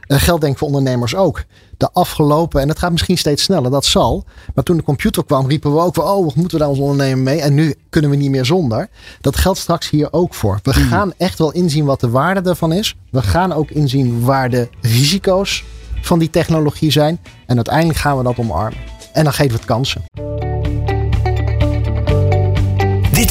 Uh, 0.07 0.19
geldt 0.19 0.41
denk 0.41 0.53
ik 0.53 0.59
voor 0.59 0.69
ondernemers 0.69 1.15
ook. 1.15 1.45
De 1.77 1.91
afgelopen, 1.93 2.61
en 2.61 2.69
het 2.69 2.79
gaat 2.79 2.91
misschien 2.91 3.19
steeds 3.19 3.43
sneller, 3.43 3.71
dat 3.71 3.85
zal. 3.85 4.25
Maar 4.55 4.65
toen 4.65 4.77
de 4.77 4.83
computer 4.83 5.25
kwam, 5.25 5.47
riepen 5.47 5.73
we 5.73 5.81
ook 5.81 5.95
wel, 5.95 6.17
oh, 6.17 6.25
wat 6.25 6.35
moeten 6.35 6.59
we 6.59 6.65
daar 6.65 6.73
ons 6.73 6.83
ondernemen 6.83 7.23
mee? 7.23 7.41
En 7.41 7.55
nu 7.55 7.75
kunnen 7.91 8.11
we 8.11 8.17
niet 8.17 8.31
meer 8.31 8.45
zonder. 8.45 8.89
Dat 9.21 9.37
geldt 9.37 9.59
straks 9.59 9.91
hier 9.91 10.13
ook 10.13 10.35
voor. 10.35 10.59
We 10.63 10.73
gaan 10.73 11.13
echt 11.17 11.39
wel 11.39 11.53
inzien 11.53 11.85
wat 11.85 12.01
de 12.01 12.11
waarde 12.11 12.51
ervan 12.51 12.73
is. 12.73 12.97
We 13.11 13.23
gaan 13.23 13.53
ook 13.53 13.71
inzien 13.71 14.21
waar 14.21 14.51
de 14.51 14.69
risico's 14.81 15.65
van 16.03 16.19
die 16.19 16.31
technologie 16.31 16.91
zijn. 16.91 17.21
En 17.47 17.57
uiteindelijk 17.57 17.99
gaan 17.99 18.17
we 18.17 18.23
dat 18.23 18.39
omarmen. 18.39 18.79
En 19.13 19.25
dan 19.25 19.33
geven 19.33 19.53
we 19.53 19.57
het 19.57 19.67
kansen. 19.67 20.05